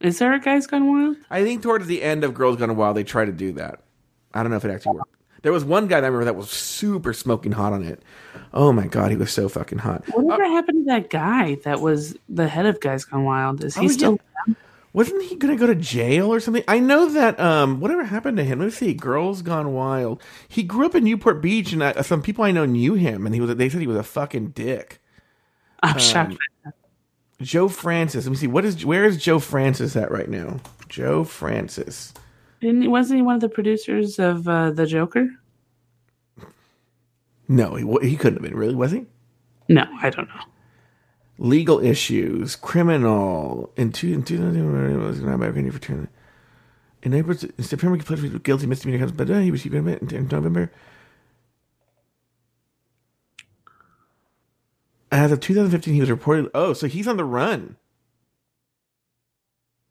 Is 0.00 0.18
there 0.18 0.32
a 0.32 0.40
Guys 0.40 0.66
Gone 0.66 0.90
Wild? 0.90 1.16
I 1.30 1.44
think 1.44 1.62
towards 1.62 1.86
the 1.86 2.02
end 2.02 2.24
of 2.24 2.34
Girls 2.34 2.56
Gone 2.56 2.74
Wild, 2.74 2.96
they 2.96 3.04
try 3.04 3.24
to 3.24 3.32
do 3.32 3.52
that. 3.52 3.80
I 4.32 4.42
don't 4.42 4.50
know 4.50 4.56
if 4.56 4.64
it 4.64 4.72
actually 4.72 4.96
worked. 4.96 5.14
There 5.44 5.52
was 5.52 5.62
one 5.62 5.88
guy 5.88 6.00
that 6.00 6.06
I 6.06 6.08
remember 6.08 6.24
that 6.24 6.36
was 6.36 6.48
super 6.50 7.12
smoking 7.12 7.52
hot 7.52 7.74
on 7.74 7.82
it. 7.84 8.02
Oh 8.54 8.72
my 8.72 8.86
god, 8.86 9.10
he 9.10 9.16
was 9.18 9.30
so 9.30 9.50
fucking 9.50 9.76
hot. 9.76 10.02
Whatever 10.14 10.44
happened 10.46 10.86
to 10.86 10.92
that 10.92 11.10
guy 11.10 11.56
that 11.64 11.80
was 11.82 12.16
the 12.30 12.48
head 12.48 12.64
of 12.64 12.80
Guys 12.80 13.04
Gone 13.04 13.24
Wild? 13.24 13.62
Is 13.62 13.76
he 13.76 13.84
Oh, 13.84 13.88
still? 13.88 14.20
Wasn't 14.94 15.22
he 15.24 15.36
going 15.36 15.54
to 15.54 15.60
go 15.60 15.66
to 15.66 15.74
jail 15.74 16.32
or 16.32 16.40
something? 16.40 16.64
I 16.66 16.78
know 16.78 17.10
that. 17.10 17.38
Um, 17.38 17.80
whatever 17.80 18.04
happened 18.04 18.38
to 18.38 18.44
him? 18.44 18.60
Let's 18.60 18.76
see. 18.76 18.94
Girls 18.94 19.42
Gone 19.42 19.74
Wild. 19.74 20.22
He 20.48 20.62
grew 20.62 20.86
up 20.86 20.94
in 20.94 21.04
Newport 21.04 21.42
Beach, 21.42 21.72
and 21.74 21.84
I, 21.84 22.00
some 22.00 22.22
people 22.22 22.42
I 22.44 22.50
know 22.50 22.64
knew 22.64 22.94
him, 22.94 23.26
and 23.26 23.34
he 23.34 23.40
was. 23.42 23.54
They 23.54 23.68
said 23.68 23.82
he 23.82 23.86
was 23.86 23.98
a 23.98 24.02
fucking 24.02 24.50
dick. 24.50 24.98
I'm 25.82 25.98
shocked. 25.98 26.38
Joe 27.42 27.68
Francis. 27.68 28.24
Let 28.24 28.30
me 28.30 28.36
see. 28.38 28.46
What 28.46 28.64
is? 28.64 28.86
Where 28.86 29.04
is 29.04 29.22
Joe 29.22 29.40
Francis 29.40 29.94
at 29.94 30.10
right 30.10 30.28
now? 30.28 30.60
Joe 30.88 31.22
Francis. 31.24 32.14
Didn't 32.64 32.80
he, 32.80 32.88
wasn't 32.88 33.18
he 33.18 33.22
one 33.22 33.34
of 33.34 33.42
the 33.42 33.50
producers 33.50 34.18
of 34.18 34.48
uh, 34.48 34.70
the 34.70 34.86
Joker? 34.86 35.28
No, 37.46 37.74
he 37.74 38.08
he 38.08 38.16
couldn't 38.16 38.42
have 38.42 38.42
been. 38.42 38.58
Really, 38.58 38.74
was 38.74 38.90
he? 38.90 39.04
No, 39.68 39.84
I 40.00 40.08
don't 40.08 40.28
know. 40.28 40.40
Legal 41.36 41.78
issues, 41.78 42.56
criminal. 42.56 43.70
In 43.76 43.92
two, 43.92 44.14
in 44.14 44.22
two, 44.22 44.38
was 44.98 45.20
not 45.20 45.40
by 45.40 45.52
for. 45.52 46.08
In 47.02 47.12
April, 47.12 47.36
in 47.58 47.64
September, 47.64 47.96
he 47.98 48.02
pled 48.02 48.42
guilty 48.42 48.66
misdemeanor 48.66 48.98
counts, 48.98 49.14
but 49.14 49.28
uh, 49.28 49.40
he 49.40 49.50
was 49.50 49.62
keeping 49.62 49.86
it 49.86 50.10
in 50.10 50.26
November. 50.28 50.72
As 55.12 55.30
of 55.32 55.40
2015, 55.40 55.92
he 55.92 56.00
was 56.00 56.08
reported. 56.08 56.50
Oh, 56.54 56.72
so 56.72 56.86
he's 56.86 57.06
on 57.06 57.18
the 57.18 57.24
run. 57.24 57.76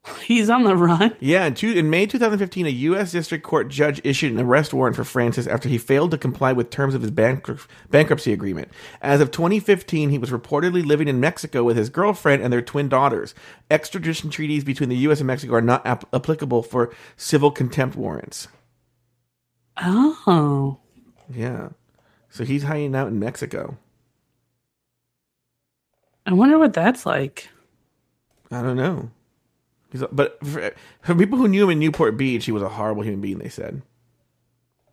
He's 0.24 0.50
on 0.50 0.64
the 0.64 0.76
run. 0.76 1.16
Yeah, 1.20 1.46
in, 1.46 1.54
two, 1.54 1.72
in, 1.72 1.90
May 1.90 2.06
2015, 2.06 2.66
a 2.66 2.70
U.S. 2.70 3.12
District 3.12 3.44
Court 3.44 3.70
judge 3.70 4.02
issued 4.04 4.34
an 4.34 4.40
arrest 4.40 4.74
warrant 4.74 4.96
for 4.96 5.04
Francis 5.04 5.48
after 5.48 5.70
he 5.70 5.78
failed 5.78 6.12
to 6.12 6.18
comply 6.18 6.52
with 6.52 6.70
terms 6.70 6.94
of 6.94 7.02
his 7.02 7.12
bankruptcy 7.12 8.34
agreement. 8.34 8.70
As 9.02 9.22
of 9.22 9.32
2015, 9.32 10.10
he 10.10 10.18
was 10.18 10.30
reportedly 10.30 10.86
living 10.86 11.08
in 11.08 11.20
Mexico 11.20 11.64
with 11.64 11.78
his 11.78 11.90
girlfriend 11.90 12.44
and 12.44 12.52
their 12.52 12.62
twin 12.62 12.90
daughters. 12.90 13.34
Extradition 13.72 14.30
treaties 14.30 14.64
between 14.66 14.90
the 14.90 14.98
U.S. 14.98 15.20
and 15.20 15.28
Mexico 15.28 15.56
are 15.56 15.62
not 15.62 15.86
ap- 15.86 16.14
applicable 16.14 16.64
for 16.64 16.94
civil 17.16 17.52
contempt 17.52 17.96
warrants. 17.96 18.50
Oh. 19.78 20.80
Yeah. 21.34 21.70
So 22.30 22.44
he's 22.44 22.64
hiding 22.64 22.96
out 22.96 23.08
in 23.08 23.20
Mexico. 23.20 23.78
I 26.26 26.34
wonder 26.34 26.58
what 26.58 26.74
that's 26.74 27.06
like. 27.06 27.50
I 28.52 28.62
don't 28.62 28.78
know. 28.78 29.12
He's, 29.94 30.04
but 30.12 30.44
for, 30.44 30.72
for, 31.04 31.16
people 31.16 31.38
who 31.38 31.48
knew 31.48 31.66
him 31.66 31.70
in 31.70 31.80
Newport 31.80 32.18
Beach, 32.18 32.46
he 32.46 32.52
was 32.52 32.64
a 32.64 32.70
horrible 32.70 33.04
human 33.04 33.22
being. 33.22 33.38
They 33.38 33.48
said. 33.48 33.84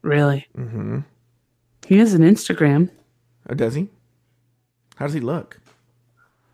Really? 0.02 0.46
Mm-hmm. 0.56 1.00
He 1.86 1.98
has 1.98 2.12
an 2.12 2.20
Instagram. 2.20 2.90
Oh, 3.48 3.54
does 3.54 3.74
he? 3.74 3.88
How 4.96 5.06
does 5.06 5.14
he 5.14 5.20
look? 5.20 5.58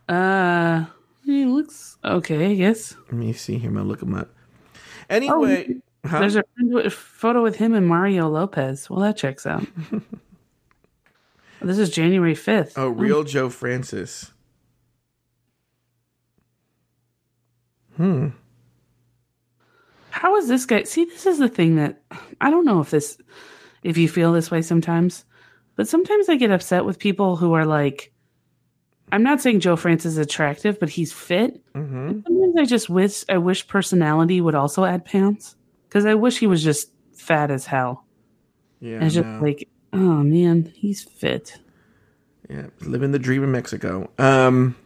Uh, 0.09 0.85
he 1.25 1.45
looks 1.45 1.99
okay. 2.05 2.53
I 2.53 2.55
guess. 2.55 2.95
Let 3.07 3.15
me 3.15 3.33
see 3.33 3.59
here. 3.59 3.69
I'm 3.69 3.75
gonna 3.75 3.89
look 3.89 4.01
him 4.01 4.15
up. 4.15 4.29
Anyway, 5.11 5.67
oh, 6.05 6.09
huh? 6.09 6.21
there's 6.21 6.37
a 6.37 6.45
photo 6.91 7.43
with 7.43 7.57
him 7.57 7.75
and 7.75 7.87
Mario 7.87 8.29
Lopez. 8.29 8.89
Well, 8.89 9.01
that 9.01 9.17
checks 9.17 9.45
out. 9.45 9.67
this 11.61 11.79
is 11.79 11.91
January 11.91 12.35
5th. 12.35 12.75
Oh, 12.77 12.89
real 12.89 13.19
oh. 13.19 13.25
Joe 13.25 13.51
Francis. 13.51 14.33
Hmm. 17.97 18.29
How 20.11 20.37
is 20.37 20.49
this 20.49 20.65
guy? 20.65 20.85
See, 20.85 21.05
this 21.05 21.27
is 21.27 21.39
the 21.39 21.49
thing 21.49 21.77
that 21.77 22.03
I 22.41 22.51
don't 22.51 22.65
know 22.65 22.81
if 22.81 22.91
this, 22.91 23.19
if 23.83 23.99
you 23.99 24.09
feel 24.09 24.33
this 24.33 24.51
way 24.51 24.63
sometimes, 24.63 25.25
but 25.77 25.89
sometimes 25.89 26.29
I 26.29 26.37
get 26.37 26.51
upset 26.51 26.85
with 26.85 26.99
people 26.99 27.37
who 27.37 27.53
are 27.53 27.67
like, 27.67 28.13
I'm 29.13 29.23
not 29.23 29.41
saying 29.41 29.61
Joe 29.61 29.77
Francis 29.77 30.13
is 30.13 30.19
attractive, 30.19 30.81
but 30.81 30.89
he's 30.89 31.13
fit. 31.13 31.63
Mm-hmm. 31.75 32.21
Sometimes 32.27 32.55
I 32.59 32.65
just 32.65 32.89
wish 32.89 33.25
I 33.29 33.39
wish 33.39 33.69
personality 33.69 34.41
would 34.41 34.55
also 34.55 34.85
add 34.85 35.05
pounds 35.05 35.57
because 35.89 36.07
I 36.07 36.15
wish 36.15 36.39
he 36.39 36.47
was 36.47 36.63
just 36.63 36.91
fat 37.15 37.51
as 37.51 37.67
hell. 37.67 38.05
Yeah, 38.81 38.97
and 38.97 39.05
it's 39.05 39.15
just 39.15 39.27
no. 39.27 39.41
like, 39.41 39.69
oh 39.93 40.23
man, 40.23 40.73
he's 40.75 41.03
fit. 41.03 41.59
Yeah, 42.49 42.67
living 42.81 43.13
the 43.13 43.19
dream 43.19 43.45
in 43.45 43.53
Mexico. 43.53 44.11
Um, 44.19 44.77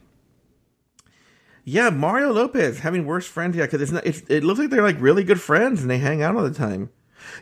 yeah, 1.64 1.90
Mario 1.90 2.33
Lopez 2.33 2.81
having 2.81 3.07
worse 3.07 3.27
friends. 3.27 3.57
Yeah, 3.57 3.64
because 3.64 3.83
it's 3.83 3.92
not. 3.92 4.07
It's, 4.07 4.20
it 4.29 4.44
looks 4.44 4.61
like 4.61 4.70
they're 4.70 4.83
like 4.83 5.01
really 5.01 5.25
good 5.25 5.40
friends 5.40 5.83
and 5.83 5.90
they 5.90 5.99
hang 5.99 6.23
out 6.23 6.37
all 6.37 6.42
the 6.42 6.51
time. 6.51 6.90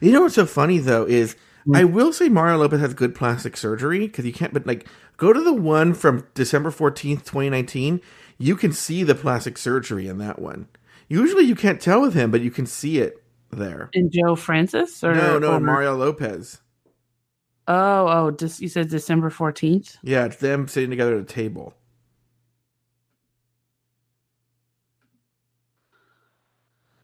You 0.00 0.12
know 0.12 0.22
what's 0.22 0.34
so 0.34 0.46
funny 0.46 0.78
though 0.78 1.04
is 1.04 1.36
mm. 1.66 1.76
I 1.76 1.84
will 1.84 2.12
say 2.12 2.28
Mario 2.28 2.58
Lopez 2.58 2.80
has 2.80 2.94
good 2.94 3.14
plastic 3.14 3.56
surgery 3.56 4.00
because 4.00 4.26
you 4.26 4.32
can't. 4.32 4.52
But 4.52 4.66
like, 4.66 4.86
go 5.16 5.32
to 5.32 5.40
the 5.40 5.52
one 5.52 5.94
from 5.94 6.26
December 6.34 6.70
fourteenth, 6.70 7.24
twenty 7.24 7.50
nineteen. 7.50 8.00
You 8.38 8.56
can 8.56 8.72
see 8.72 9.02
the 9.02 9.14
plastic 9.14 9.58
surgery 9.58 10.06
in 10.06 10.18
that 10.18 10.38
one. 10.38 10.68
Usually, 11.08 11.44
you 11.44 11.54
can't 11.54 11.80
tell 11.80 12.00
with 12.00 12.14
him, 12.14 12.30
but 12.30 12.40
you 12.40 12.50
can 12.50 12.66
see 12.66 12.98
it 12.98 13.22
there. 13.50 13.88
In 13.94 14.10
Joe 14.10 14.36
Francis 14.36 15.02
or 15.02 15.14
no, 15.14 15.38
no, 15.38 15.54
or... 15.54 15.60
Mario 15.60 15.96
Lopez. 15.96 16.60
Oh, 17.66 18.06
oh, 18.08 18.30
just 18.30 18.60
you 18.60 18.68
said 18.68 18.88
December 18.88 19.30
fourteenth. 19.30 19.96
Yeah, 20.02 20.26
it's 20.26 20.36
them 20.36 20.68
sitting 20.68 20.90
together 20.90 21.16
at 21.16 21.22
a 21.22 21.24
table. 21.24 21.74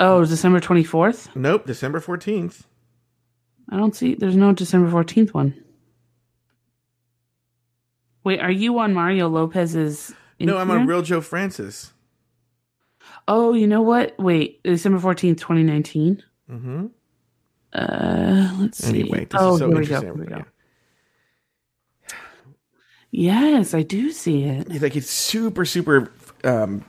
Oh, 0.00 0.24
December 0.24 0.60
24th? 0.60 1.34
Nope, 1.36 1.66
December 1.66 2.00
14th. 2.00 2.62
I 3.70 3.76
don't 3.76 3.94
see, 3.94 4.14
there's 4.14 4.36
no 4.36 4.52
December 4.52 4.90
14th 4.90 5.32
one. 5.32 5.62
Wait, 8.24 8.40
are 8.40 8.50
you 8.50 8.78
on 8.78 8.94
Mario 8.94 9.28
Lopez's? 9.28 10.14
No, 10.40 10.56
I'm 10.56 10.70
on 10.70 10.86
Real 10.86 11.02
Joe 11.02 11.20
Francis. 11.20 11.92
Oh, 13.28 13.52
you 13.52 13.66
know 13.66 13.82
what? 13.82 14.18
Wait, 14.18 14.62
December 14.62 14.98
14th, 14.98 15.38
2019? 15.38 16.22
Mm-hmm. 16.50 16.86
Uh, 17.72 18.56
let's 18.60 18.78
see. 18.78 19.00
Anyway, 19.00 19.26
this 19.26 19.40
oh, 19.40 19.54
is 19.54 19.58
so 19.58 19.68
here 19.68 19.78
we 19.78 19.86
go. 19.86 20.00
Here 20.00 20.14
we 20.14 20.26
go. 20.26 20.44
Yes, 23.10 23.74
I 23.74 23.82
do 23.82 24.10
see 24.10 24.44
it. 24.44 24.82
Like 24.82 24.96
it's 24.96 25.10
super, 25.10 25.64
super 25.64 26.12
um, 26.42 26.84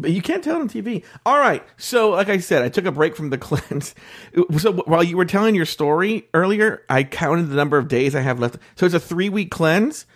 but 0.00 0.10
you 0.10 0.22
can't 0.22 0.42
tell 0.42 0.60
on 0.60 0.68
TV. 0.68 1.04
All 1.26 1.38
right. 1.38 1.64
So, 1.76 2.10
like 2.10 2.28
I 2.28 2.38
said, 2.38 2.62
I 2.62 2.68
took 2.68 2.86
a 2.86 2.92
break 2.92 3.16
from 3.16 3.30
the 3.30 3.38
cleanse. 3.38 3.94
So, 4.58 4.72
while 4.72 5.02
you 5.02 5.16
were 5.16 5.24
telling 5.24 5.54
your 5.54 5.66
story 5.66 6.28
earlier, 6.34 6.82
I 6.88 7.04
counted 7.04 7.44
the 7.44 7.56
number 7.56 7.78
of 7.78 7.88
days 7.88 8.14
I 8.14 8.20
have 8.20 8.40
left. 8.40 8.56
So, 8.76 8.86
it's 8.86 8.94
a 8.94 9.00
three 9.00 9.28
week 9.28 9.50
cleanse. 9.50 10.06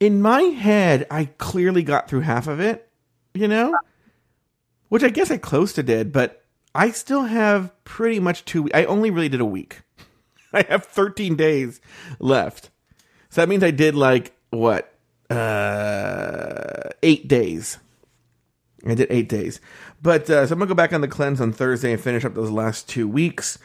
In 0.00 0.22
my 0.22 0.42
head, 0.42 1.06
I 1.10 1.26
clearly 1.38 1.82
got 1.82 2.08
through 2.08 2.20
half 2.20 2.46
of 2.46 2.60
it, 2.60 2.88
you 3.34 3.48
know? 3.48 3.74
Which 4.88 5.02
I 5.02 5.08
guess 5.08 5.30
I 5.30 5.38
close 5.38 5.72
to 5.74 5.82
did, 5.82 6.12
but 6.12 6.44
I 6.74 6.92
still 6.92 7.24
have 7.24 7.72
pretty 7.84 8.20
much 8.20 8.44
two. 8.44 8.68
I 8.72 8.84
only 8.84 9.10
really 9.10 9.28
did 9.28 9.40
a 9.40 9.44
week. 9.44 9.80
I 10.52 10.62
have 10.62 10.84
13 10.84 11.36
days 11.36 11.80
left. 12.20 12.70
So 13.30 13.40
that 13.40 13.48
means 13.48 13.62
I 13.62 13.70
did 13.70 13.94
like, 13.94 14.34
what? 14.50 14.94
Uh, 15.28 16.88
eight 17.02 17.28
days 17.28 17.78
I 18.86 18.94
did 18.94 19.08
eight 19.10 19.28
days. 19.28 19.60
But 20.02 20.30
uh, 20.30 20.46
so 20.46 20.52
I'm 20.52 20.58
gonna 20.58 20.68
go 20.68 20.74
back 20.74 20.92
on 20.92 21.00
the 21.00 21.08
cleanse 21.08 21.40
on 21.40 21.52
Thursday 21.52 21.92
and 21.92 22.00
finish 22.00 22.24
up 22.24 22.34
those 22.34 22.50
last 22.50 22.88
two 22.88 23.08
weeks. 23.08 23.58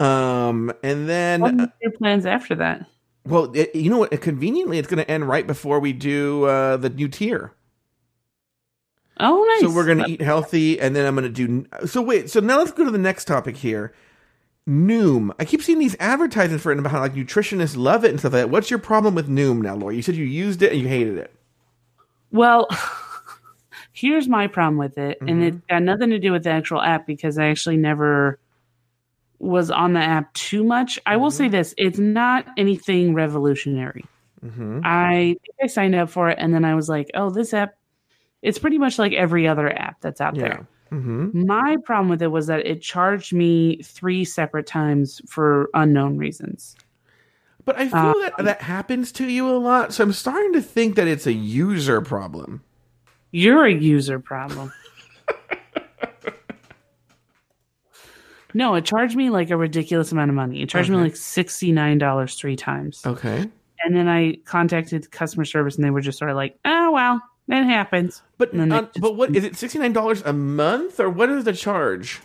Um, 0.00 0.72
and 0.82 1.08
then 1.08 1.40
what 1.40 1.60
are 1.60 1.72
your 1.80 1.92
plans 1.92 2.26
after 2.26 2.54
that? 2.56 2.86
Well, 3.24 3.52
it, 3.56 3.74
you 3.74 3.90
know 3.90 3.98
what? 3.98 4.20
Conveniently, 4.20 4.78
it's 4.78 4.88
going 4.88 5.04
to 5.04 5.10
end 5.10 5.28
right 5.28 5.46
before 5.46 5.80
we 5.80 5.92
do 5.92 6.44
uh, 6.44 6.76
the 6.76 6.90
new 6.90 7.08
tier. 7.08 7.52
Oh, 9.18 9.44
nice. 9.54 9.60
So 9.62 9.74
we're 9.74 9.86
going 9.86 9.98
to 9.98 10.10
eat 10.10 10.20
healthy, 10.20 10.78
and 10.78 10.94
then 10.94 11.06
I'm 11.06 11.16
going 11.16 11.32
to 11.32 11.46
do. 11.46 11.66
So 11.86 12.02
wait. 12.02 12.30
So 12.30 12.40
now 12.40 12.58
let's 12.58 12.72
go 12.72 12.84
to 12.84 12.90
the 12.90 12.98
next 12.98 13.24
topic 13.24 13.56
here. 13.56 13.94
Noom. 14.68 15.30
I 15.38 15.44
keep 15.44 15.62
seeing 15.62 15.78
these 15.78 15.96
advertisements 15.98 16.62
for 16.62 16.72
it 16.72 16.78
about 16.78 16.92
how 16.92 17.00
like 17.00 17.14
nutritionists 17.14 17.76
love 17.76 18.04
it 18.04 18.10
and 18.10 18.18
stuff 18.20 18.32
like 18.32 18.42
that. 18.42 18.50
What's 18.50 18.70
your 18.70 18.78
problem 18.78 19.14
with 19.14 19.28
Noom 19.28 19.62
now, 19.62 19.74
Laura? 19.74 19.94
You 19.94 20.02
said 20.02 20.16
you 20.16 20.24
used 20.24 20.62
it 20.62 20.72
and 20.72 20.80
you 20.80 20.88
hated 20.88 21.18
it. 21.18 21.34
Well. 22.30 22.68
Here's 23.96 24.28
my 24.28 24.46
problem 24.46 24.76
with 24.76 24.98
it, 24.98 25.18
mm-hmm. 25.18 25.28
and 25.28 25.42
it 25.42 25.66
got 25.68 25.82
nothing 25.82 26.10
to 26.10 26.18
do 26.18 26.32
with 26.32 26.44
the 26.44 26.50
actual 26.50 26.82
app 26.82 27.06
because 27.06 27.38
I 27.38 27.46
actually 27.46 27.78
never 27.78 28.38
was 29.38 29.70
on 29.70 29.94
the 29.94 30.00
app 30.00 30.32
too 30.34 30.64
much. 30.64 30.96
Mm-hmm. 30.96 31.12
I 31.12 31.16
will 31.16 31.30
say 31.30 31.44
mm-hmm. 31.44 31.52
this: 31.52 31.74
it's 31.78 31.98
not 31.98 32.46
anything 32.56 33.14
revolutionary. 33.14 34.04
Mm-hmm. 34.44 34.80
I 34.84 35.36
I 35.62 35.66
signed 35.66 35.94
up 35.94 36.10
for 36.10 36.28
it, 36.28 36.38
and 36.38 36.54
then 36.54 36.64
I 36.64 36.74
was 36.74 36.88
like, 36.88 37.10
"Oh, 37.14 37.30
this 37.30 37.54
app." 37.54 37.74
It's 38.42 38.58
pretty 38.58 38.78
much 38.78 38.98
like 38.98 39.12
every 39.12 39.48
other 39.48 39.72
app 39.72 40.00
that's 40.02 40.20
out 40.20 40.36
yeah. 40.36 40.42
there. 40.42 40.68
Mm-hmm. 40.92 41.46
My 41.46 41.76
problem 41.84 42.08
with 42.08 42.22
it 42.22 42.28
was 42.28 42.46
that 42.46 42.64
it 42.64 42.80
charged 42.80 43.32
me 43.32 43.82
three 43.82 44.24
separate 44.24 44.66
times 44.66 45.20
for 45.26 45.68
unknown 45.74 46.16
reasons. 46.16 46.76
But 47.64 47.76
I 47.76 47.88
feel 47.88 47.98
um, 47.98 48.22
that 48.22 48.44
that 48.44 48.62
happens 48.62 49.10
to 49.12 49.26
you 49.26 49.48
a 49.48 49.56
lot, 49.56 49.92
so 49.92 50.04
I'm 50.04 50.12
starting 50.12 50.52
to 50.52 50.62
think 50.62 50.94
that 50.94 51.08
it's 51.08 51.26
a 51.26 51.32
user 51.32 52.00
problem. 52.00 52.62
You're 53.36 53.66
a 53.66 53.74
user 53.74 54.18
problem. 54.18 54.72
no, 58.54 58.74
it 58.76 58.86
charged 58.86 59.14
me 59.14 59.28
like 59.28 59.50
a 59.50 59.58
ridiculous 59.58 60.10
amount 60.10 60.30
of 60.30 60.34
money. 60.34 60.62
It 60.62 60.70
charged 60.70 60.88
okay. 60.88 60.96
me 60.96 61.02
like 61.02 61.12
$69 61.12 62.38
three 62.38 62.56
times. 62.56 63.04
Okay. 63.04 63.46
And 63.84 63.94
then 63.94 64.08
I 64.08 64.36
contacted 64.46 65.10
customer 65.10 65.44
service 65.44 65.76
and 65.76 65.84
they 65.84 65.90
were 65.90 66.00
just 66.00 66.16
sort 66.16 66.30
of 66.30 66.36
like, 66.36 66.58
oh, 66.64 66.92
well, 66.92 67.20
That 67.48 67.66
happens. 67.66 68.22
But 68.38 68.58
uh, 68.58 68.66
just- 68.66 69.02
but 69.02 69.16
what 69.16 69.36
is 69.36 69.44
it? 69.44 69.54
Sixty 69.54 69.78
nine 69.78 69.92
dollars 69.92 70.22
a 70.22 70.32
month, 70.32 70.98
or 70.98 71.10
what 71.10 71.28
is 71.28 71.44
the 71.44 71.52
charge? 71.52 72.22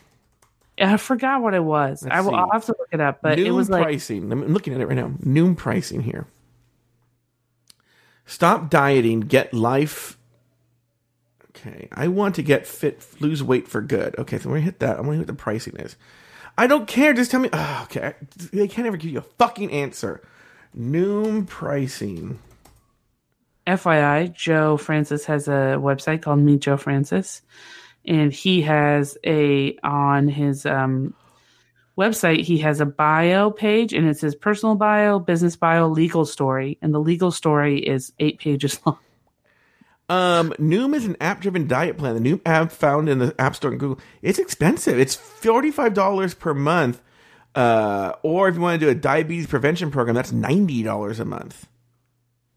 I 0.80 0.95
forgot 0.95 1.41
what 1.41 1.54
it 1.54 1.63
was. 1.63 2.04
Let's 2.04 2.15
I 2.15 2.21
will. 2.21 2.34
I'll 2.34 2.50
have 2.52 2.65
to 2.67 2.76
look 2.80 2.88
it 2.93 3.02
up, 3.02 3.19
but 3.21 3.38
Noom 3.38 3.45
it 3.47 3.52
was 3.52 3.69
like 3.69 3.84
pricing. 3.84 4.32
I'm 4.32 4.54
looking 4.54 4.74
at 4.74 4.80
it 4.80 4.88
right 4.88 4.95
now. 4.95 5.10
Noom 5.26 5.58
pricing 5.58 6.02
here. 6.02 6.26
Stop 8.26 8.69
dieting. 8.69 9.19
Get 9.19 9.54
life. 9.54 10.17
Okay, 11.56 11.90
I 11.92 12.08
want 12.08 12.36
to 12.36 12.44
get 12.44 12.66
fit, 12.66 13.06
lose 13.20 13.44
weight 13.44 13.68
for 13.68 13.82
good. 13.82 14.18
Okay, 14.18 14.40
so 14.40 14.50
we're 14.50 14.56
gonna 14.56 14.66
hit 14.66 14.80
that. 14.80 14.98
I'm 14.98 15.06
gonna 15.06 15.18
hit 15.18 15.28
the 15.28 15.34
pricing 15.34 15.76
is. 15.78 15.98
I 16.58 16.68
don't 16.68 16.88
care. 16.88 17.14
Just 17.14 17.32
tell 17.32 17.42
me. 17.42 17.50
Oh, 17.52 17.82
okay, 17.84 18.16
they 18.54 18.68
can't 18.68 18.88
ever 18.88 18.98
give 18.98 19.12
you 19.12 19.20
a 19.20 19.24
fucking 19.38 19.72
answer. 19.72 20.22
Noom 20.78 21.48
pricing. 21.48 22.40
FYI, 23.68 24.34
Joe 24.34 24.78
Francis 24.78 25.26
has 25.26 25.48
a 25.48 25.78
website 25.78 26.22
called 26.22 26.40
Meet 26.40 26.62
Joe 26.62 26.78
Francis, 26.78 27.42
and 28.06 28.32
he 28.32 28.62
has 28.62 29.18
a 29.26 29.78
on 29.84 30.30
his 30.30 30.66
um, 30.66 31.14
website. 31.98 32.42
He 32.42 32.60
has 32.60 32.80
a 32.80 32.86
bio 32.86 33.52
page, 33.52 33.94
and 33.94 34.08
it's 34.08 34.22
his 34.22 34.36
personal 34.36 34.76
bio, 34.76 35.20
business 35.20 35.58
bio, 35.58 35.88
legal 35.90 36.26
story, 36.26 36.78
and 36.82 36.94
the 36.94 37.00
legal 37.00 37.32
story 37.32 37.80
is 37.80 38.14
eight 38.20 38.40
pages 38.40 38.80
long. 38.86 38.98
Um, 40.12 40.52
Noom 40.60 40.93
is 40.93 41.06
an 41.06 41.15
app-driven 41.21 41.67
diet 41.67 41.97
plan. 41.97 42.21
The 42.21 42.30
Noom 42.30 42.41
app 42.45 42.74
found 42.74 43.08
in 43.08 43.19
the 43.19 43.34
App 43.39 43.56
Store 43.56 43.71
and 43.71 43.80
Google. 43.80 43.97
It's 44.21 44.39
expensive. 44.39 45.00
It's 45.00 45.15
forty-five 45.15 45.93
dollars 45.93 46.34
per 46.34 46.54
month. 46.54 47.02
Uh, 47.56 48.12
or 48.21 48.50
if 48.50 48.56
you 48.56 48.62
want 48.62 48.78
to 48.78 48.86
do 48.86 48.91
a 48.91 48.95
diabetes 48.95 49.47
prevention 49.47 49.89
program, 49.89 50.13
that's 50.13 50.34
ninety 50.34 50.84
dollars 50.84 51.21
a 51.21 51.26
month. 51.26 51.65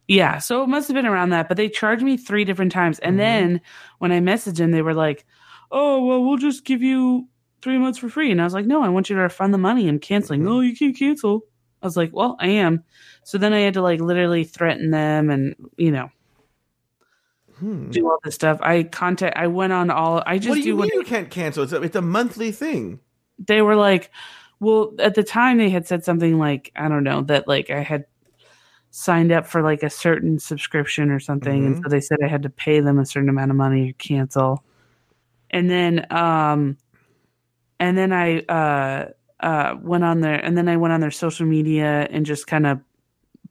Yeah, 0.08 0.38
so 0.38 0.64
it 0.64 0.66
must 0.66 0.88
have 0.88 0.96
been 0.96 1.06
around 1.06 1.30
that, 1.30 1.46
but 1.46 1.56
they 1.56 1.68
charged 1.68 2.02
me 2.02 2.16
three 2.16 2.44
different 2.44 2.72
times, 2.72 2.98
and 2.98 3.20
then 3.20 3.60
when 3.98 4.10
I 4.10 4.18
messaged 4.18 4.56
them, 4.56 4.72
they 4.72 4.82
were 4.82 4.92
like, 4.92 5.24
"Oh, 5.70 6.04
well, 6.04 6.24
we'll 6.24 6.38
just 6.38 6.64
give 6.64 6.82
you 6.82 7.28
three 7.62 7.78
months 7.78 7.98
for 8.00 8.08
free," 8.08 8.32
and 8.32 8.40
I 8.40 8.44
was 8.44 8.52
like, 8.54 8.66
"No, 8.66 8.82
I 8.82 8.88
want 8.88 9.08
you 9.08 9.14
to 9.14 9.22
refund 9.22 9.54
the 9.54 9.58
money. 9.58 9.88
I'm 9.88 10.00
canceling." 10.00 10.42
No, 10.42 10.60
you 10.60 10.76
can't 10.76 10.98
cancel. 10.98 11.46
I 11.80 11.86
was 11.86 11.96
like, 11.96 12.10
"Well, 12.12 12.36
I 12.40 12.48
am." 12.48 12.82
So 13.22 13.38
then 13.38 13.52
I 13.52 13.60
had 13.60 13.74
to 13.74 13.82
like 13.82 14.00
literally 14.00 14.42
threaten 14.42 14.90
them, 14.90 15.30
and 15.30 15.54
you 15.76 15.92
know, 15.92 16.10
Hmm. 17.58 17.90
do 17.90 18.08
all 18.10 18.18
this 18.24 18.34
stuff. 18.34 18.58
I 18.62 18.82
contact. 18.82 19.36
I 19.36 19.46
went 19.46 19.72
on 19.72 19.90
all. 19.90 20.22
I 20.26 20.38
just 20.38 20.48
What 20.48 20.54
do 20.56 20.60
you 20.60 20.64
do 20.72 20.76
what 20.76 20.88
mean 20.90 21.00
you 21.00 21.06
can't 21.06 21.30
cancel? 21.30 21.62
It's 21.64 21.72
a, 21.72 21.80
it's 21.82 21.96
a 21.96 22.02
monthly 22.02 22.50
thing. 22.52 22.98
they 23.38 23.62
were 23.62 23.76
like 23.76 24.10
well 24.60 24.92
at 25.00 25.14
the 25.14 25.22
time 25.24 25.58
they 25.58 25.68
had 25.68 25.86
said 25.88 26.04
something 26.04 26.38
like 26.38 26.70
i 26.76 26.86
don't 26.88 27.02
know 27.02 27.20
that 27.22 27.48
like 27.48 27.68
i 27.70 27.80
had 27.80 28.04
signed 28.92 29.32
up 29.32 29.44
for 29.44 29.60
like 29.60 29.82
a 29.82 29.90
certain 29.90 30.38
subscription 30.38 31.10
or 31.10 31.18
something 31.18 31.66
and 31.66 31.76
Mhm. 31.76 31.82
so 31.82 31.88
they 31.88 32.00
said 32.00 32.18
i 32.24 32.28
had 32.28 32.44
to 32.44 32.48
pay 32.50 32.78
them 32.78 32.96
a 33.00 33.04
certain 33.04 33.28
amount 33.28 33.50
of 33.50 33.56
money 33.56 33.90
or 33.90 33.92
cancel 33.94 34.62
and 35.50 35.68
then 35.68 36.06
um 36.12 36.76
and 37.80 37.98
then 37.98 38.12
i 38.12 38.38
uh 38.38 39.08
uh 39.40 39.74
went 39.82 40.04
on 40.04 40.20
their 40.20 40.36
and 40.36 40.56
then 40.56 40.68
i 40.68 40.76
went 40.76 40.92
on 40.94 41.00
their 41.00 41.10
social 41.10 41.44
media 41.46 42.06
and 42.10 42.24
just 42.24 42.46
kind 42.46 42.66
of 42.68 42.78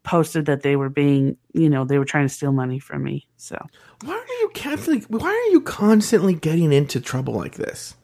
posted 0.03 0.45
that 0.45 0.61
they 0.61 0.75
were 0.75 0.89
being 0.89 1.37
you 1.53 1.69
know 1.69 1.85
they 1.85 1.97
were 1.97 2.05
trying 2.05 2.27
to 2.27 2.33
steal 2.33 2.51
money 2.51 2.77
from 2.79 3.03
me 3.03 3.27
so 3.37 3.57
Why 4.03 4.13
are 4.13 4.41
you 4.41 4.51
constantly? 4.53 5.17
Why 5.17 5.29
are 5.29 5.51
you 5.51 5.61
constantly 5.61 6.33
getting 6.33 6.73
into 6.73 6.99
trouble 6.99 7.33
like 7.33 7.55
this? 7.55 7.95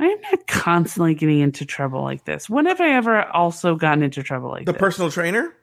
i 0.00 0.06
am 0.06 0.20
not 0.22 0.46
constantly 0.46 1.14
getting 1.14 1.40
into 1.40 1.66
trouble 1.66 2.02
like 2.02 2.24
this 2.24 2.48
when 2.48 2.64
have 2.64 2.80
i 2.80 2.88
ever 2.90 3.22
also 3.22 3.76
gotten 3.76 4.02
into 4.02 4.22
trouble 4.22 4.48
like 4.48 4.64
The 4.66 4.72
this 4.72 4.80
personal 4.80 5.10
trainer? 5.10 5.54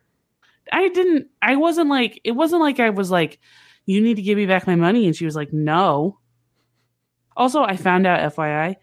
I 0.71 0.89
didn't 0.89 1.27
I 1.41 1.55
wasn't 1.55 1.89
like 1.89 2.19
it 2.23 2.31
wasn't 2.31 2.61
like 2.61 2.79
I 2.79 2.89
was 2.89 3.09
like 3.09 3.39
you 3.85 4.01
need 4.01 4.15
to 4.15 4.21
give 4.21 4.37
me 4.37 4.45
back 4.45 4.67
my 4.67 4.75
money 4.75 5.05
and 5.05 5.15
she 5.15 5.25
was 5.25 5.35
like 5.35 5.53
no. 5.53 6.19
Also, 7.35 7.63
I 7.63 7.77
found 7.77 8.05
out 8.05 8.33
FYI 8.33 8.75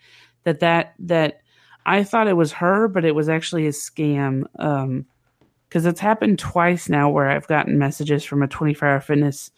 that 0.44 0.60
that 0.60 0.94
that 1.00 1.40
I 1.84 2.04
thought 2.04 2.28
it 2.28 2.36
was 2.36 2.52
her 2.52 2.88
but 2.88 3.04
it 3.04 3.14
was 3.14 3.28
actually 3.28 3.66
a 3.66 3.70
scam 3.70 4.44
um 4.58 5.06
cuz 5.74 5.84
it's 5.84 6.00
happened 6.00 6.38
twice 6.38 6.88
now 6.88 7.10
where 7.10 7.28
I've 7.28 7.48
gotten 7.48 7.78
messages 7.78 8.24
from 8.24 8.42
a 8.42 8.48
24-hour 8.48 9.00
fitness 9.00 9.50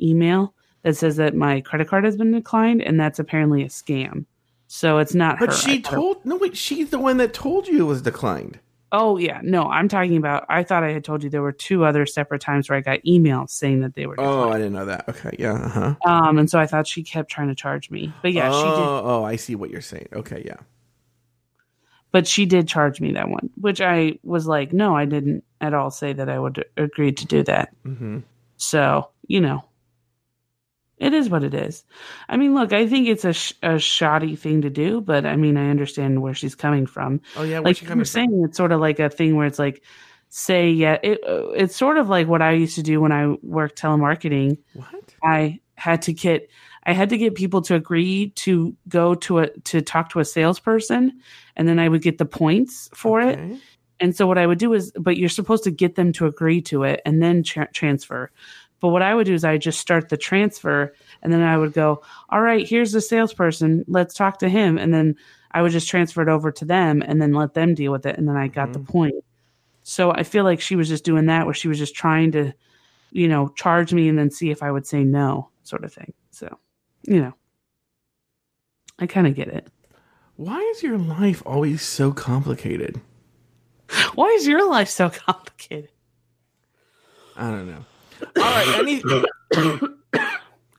email 0.00 0.54
that 0.82 0.96
says 0.96 1.16
that 1.16 1.34
my 1.34 1.60
credit 1.62 1.88
card 1.88 2.04
has 2.04 2.16
been 2.16 2.32
declined 2.32 2.82
and 2.82 3.00
that's 3.00 3.18
apparently 3.18 3.62
a 3.62 3.68
scam. 3.68 4.26
So 4.66 4.98
it's 4.98 5.14
not 5.14 5.38
her. 5.38 5.46
But 5.46 5.54
I 5.54 5.58
she 5.58 5.82
told 5.82 6.24
no 6.24 6.36
wait. 6.36 6.56
She's 6.56 6.90
the 6.90 6.98
one 6.98 7.18
that 7.18 7.34
told 7.34 7.68
you 7.68 7.80
it 7.80 7.86
was 7.86 8.02
declined. 8.02 8.58
Oh 8.90 9.16
yeah, 9.18 9.40
no, 9.42 9.64
I'm 9.64 9.88
talking 9.88 10.16
about 10.16 10.44
I 10.48 10.62
thought 10.62 10.82
I 10.82 10.92
had 10.92 11.04
told 11.04 11.22
you 11.22 11.30
there 11.30 11.42
were 11.42 11.52
two 11.52 11.84
other 11.84 12.06
separate 12.06 12.40
times 12.40 12.68
where 12.68 12.78
I 12.78 12.82
got 12.82 13.00
emails 13.06 13.50
saying 13.50 13.80
that 13.80 13.94
they 13.94 14.06
were 14.06 14.16
declined. 14.16 14.40
Oh, 14.40 14.50
I 14.50 14.58
didn't 14.58 14.72
know 14.72 14.86
that. 14.86 15.08
Okay, 15.08 15.36
yeah, 15.38 15.52
uh 15.52 15.68
huh. 15.68 15.94
Um, 16.04 16.38
and 16.38 16.48
so 16.48 16.58
I 16.58 16.66
thought 16.66 16.86
she 16.86 17.02
kept 17.02 17.30
trying 17.30 17.48
to 17.48 17.54
charge 17.54 17.90
me. 17.90 18.12
But 18.22 18.32
yeah, 18.32 18.50
oh, 18.50 18.60
she 18.60 18.68
did. 18.68 18.86
Oh, 18.86 19.24
I 19.24 19.36
see 19.36 19.54
what 19.54 19.70
you're 19.70 19.80
saying. 19.80 20.08
Okay, 20.12 20.42
yeah. 20.44 20.56
But 22.10 22.26
she 22.26 22.44
did 22.44 22.68
charge 22.68 23.00
me 23.00 23.12
that 23.12 23.28
one, 23.28 23.50
which 23.58 23.80
I 23.80 24.18
was 24.22 24.46
like, 24.46 24.72
no, 24.72 24.94
I 24.94 25.06
didn't 25.06 25.44
at 25.62 25.72
all 25.72 25.90
say 25.90 26.12
that 26.12 26.28
I 26.28 26.38
would 26.38 26.64
agree 26.76 27.12
to 27.12 27.26
do 27.26 27.42
that. 27.44 27.74
Mm-hmm. 27.86 28.18
So 28.56 29.08
you 29.26 29.40
know, 29.40 29.64
it 30.98 31.14
is 31.14 31.30
what 31.30 31.44
it 31.44 31.54
is. 31.54 31.84
I 32.28 32.36
mean, 32.36 32.54
look, 32.54 32.72
I 32.72 32.86
think 32.86 33.08
it's 33.08 33.24
a 33.24 33.32
sh- 33.32 33.54
a 33.62 33.78
shoddy 33.78 34.36
thing 34.36 34.62
to 34.62 34.70
do, 34.70 35.00
but 35.00 35.24
I 35.24 35.36
mean, 35.36 35.56
I 35.56 35.70
understand 35.70 36.20
where 36.20 36.34
she's 36.34 36.54
coming 36.54 36.86
from. 36.86 37.20
Oh 37.36 37.42
yeah, 37.42 37.60
like 37.60 37.80
you're 37.80 38.04
saying, 38.04 38.42
it's 38.44 38.56
sort 38.56 38.72
of 38.72 38.80
like 38.80 38.98
a 38.98 39.08
thing 39.08 39.36
where 39.36 39.46
it's 39.46 39.58
like, 39.58 39.82
say, 40.28 40.70
yeah, 40.70 40.98
it, 41.02 41.20
uh, 41.26 41.48
it's 41.50 41.76
sort 41.76 41.98
of 41.98 42.08
like 42.08 42.28
what 42.28 42.42
I 42.42 42.52
used 42.52 42.74
to 42.74 42.82
do 42.82 43.00
when 43.00 43.12
I 43.12 43.36
worked 43.42 43.80
telemarketing. 43.80 44.58
What? 44.74 45.14
I 45.24 45.60
had 45.76 46.02
to 46.02 46.12
get 46.12 46.48
I 46.84 46.92
had 46.92 47.10
to 47.10 47.18
get 47.18 47.34
people 47.34 47.62
to 47.62 47.74
agree 47.74 48.30
to 48.30 48.76
go 48.88 49.14
to 49.14 49.38
a 49.38 49.50
to 49.50 49.82
talk 49.82 50.10
to 50.10 50.20
a 50.20 50.24
salesperson 50.24 51.20
and 51.56 51.68
then 51.68 51.78
I 51.78 51.88
would 51.88 52.02
get 52.02 52.18
the 52.18 52.24
points 52.24 52.88
for 52.94 53.20
it. 53.20 53.38
And 54.02 54.14
so 54.14 54.26
what 54.26 54.38
I 54.38 54.46
would 54.46 54.58
do 54.58 54.74
is 54.74 54.92
but 54.98 55.16
you're 55.16 55.28
supposed 55.28 55.64
to 55.64 55.70
get 55.70 55.94
them 55.94 56.12
to 56.14 56.26
agree 56.26 56.60
to 56.62 56.82
it 56.82 57.00
and 57.06 57.22
then 57.22 57.42
tra- 57.42 57.72
transfer. 57.72 58.30
But 58.80 58.88
what 58.88 59.02
I 59.02 59.14
would 59.14 59.26
do 59.26 59.34
is 59.34 59.44
I 59.44 59.58
just 59.58 59.80
start 59.80 60.08
the 60.08 60.16
transfer 60.16 60.92
and 61.22 61.32
then 61.32 61.40
I 61.40 61.56
would 61.56 61.72
go, 61.72 62.02
"All 62.28 62.42
right, 62.42 62.68
here's 62.68 62.92
the 62.92 63.00
salesperson. 63.00 63.84
Let's 63.88 64.14
talk 64.14 64.38
to 64.40 64.48
him." 64.48 64.76
And 64.76 64.92
then 64.92 65.16
I 65.52 65.62
would 65.62 65.72
just 65.72 65.88
transfer 65.88 66.20
it 66.20 66.28
over 66.28 66.50
to 66.52 66.64
them 66.64 67.02
and 67.06 67.22
then 67.22 67.32
let 67.32 67.54
them 67.54 67.74
deal 67.74 67.92
with 67.92 68.04
it 68.04 68.18
and 68.18 68.28
then 68.28 68.36
I 68.36 68.48
got 68.48 68.72
the 68.72 68.80
mm-hmm. 68.80 68.92
point. 68.92 69.24
So 69.84 70.12
I 70.12 70.22
feel 70.22 70.44
like 70.44 70.60
she 70.60 70.76
was 70.76 70.88
just 70.88 71.04
doing 71.04 71.26
that 71.26 71.46
where 71.46 71.54
she 71.54 71.68
was 71.68 71.78
just 71.78 71.94
trying 71.94 72.32
to 72.32 72.52
you 73.12 73.28
know, 73.28 73.48
charge 73.48 73.92
me 73.92 74.08
and 74.08 74.18
then 74.18 74.30
see 74.30 74.50
if 74.50 74.62
I 74.62 74.70
would 74.70 74.86
say 74.86 75.04
no, 75.04 75.50
sort 75.62 75.84
of 75.84 75.92
thing. 75.92 76.12
So, 76.30 76.58
you 77.02 77.20
know, 77.20 77.34
I 78.98 79.06
kind 79.06 79.26
of 79.26 79.34
get 79.34 79.48
it. 79.48 79.68
Why 80.36 80.58
is 80.74 80.82
your 80.82 80.98
life 80.98 81.42
always 81.44 81.82
so 81.82 82.12
complicated? 82.12 83.00
Why 84.14 84.28
is 84.28 84.46
your 84.46 84.68
life 84.68 84.88
so 84.88 85.10
complicated? 85.26 85.90
I 87.36 87.50
don't 87.50 87.66
know. 87.66 87.84
All 88.36 88.42
right, 88.42 88.78
any. 88.78 89.02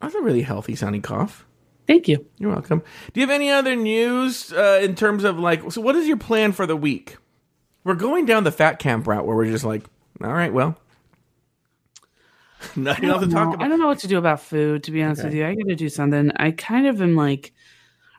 That's 0.02 0.15
a 0.15 0.21
really 0.21 0.41
healthy 0.41 0.76
sounding 0.76 1.02
cough. 1.02 1.45
Thank 1.88 2.08
you. 2.08 2.26
You're 2.38 2.52
welcome. 2.52 2.82
Do 3.12 3.19
you 3.19 3.28
have 3.28 3.34
any 3.34 3.49
other 3.49 3.76
news 3.76 4.54
uh, 4.54 4.80
in 4.82 4.95
terms 4.95 5.23
of 5.23 5.38
like? 5.39 5.71
So, 5.71 5.82
what 5.82 5.95
is 5.95 6.08
your 6.08 6.17
plan 6.17 6.52
for 6.52 6.65
the 6.65 6.76
week? 6.76 7.17
We're 7.84 7.95
going 7.95 8.26
down 8.26 8.43
the 8.45 8.52
fat 8.52 8.80
camp 8.80 9.08
route 9.08 9.26
where 9.26 9.36
we're 9.36 9.49
just 9.49 9.65
like, 9.65 9.84
all 10.23 10.32
right, 10.32 10.54
well, 10.54 10.78
nothing 12.78 13.10
else 13.10 13.23
to 13.23 13.30
talk 13.30 13.54
about. 13.54 13.65
I 13.65 13.67
don't 13.67 13.80
know 13.80 13.88
what 13.88 13.99
to 13.99 14.08
do 14.08 14.17
about 14.17 14.39
food, 14.41 14.84
to 14.84 14.91
be 14.91 15.04
honest 15.04 15.19
Okay. 15.21 15.30
with 15.30 15.38
you. 15.38 15.45
I 15.45 15.56
got 15.56 15.67
to 15.67 15.76
do 15.76 15.89
something. 15.89 16.32
I 16.38 16.52
kind 16.52 16.88
of 16.88 17.02
am 17.02 17.15
like, 17.15 17.54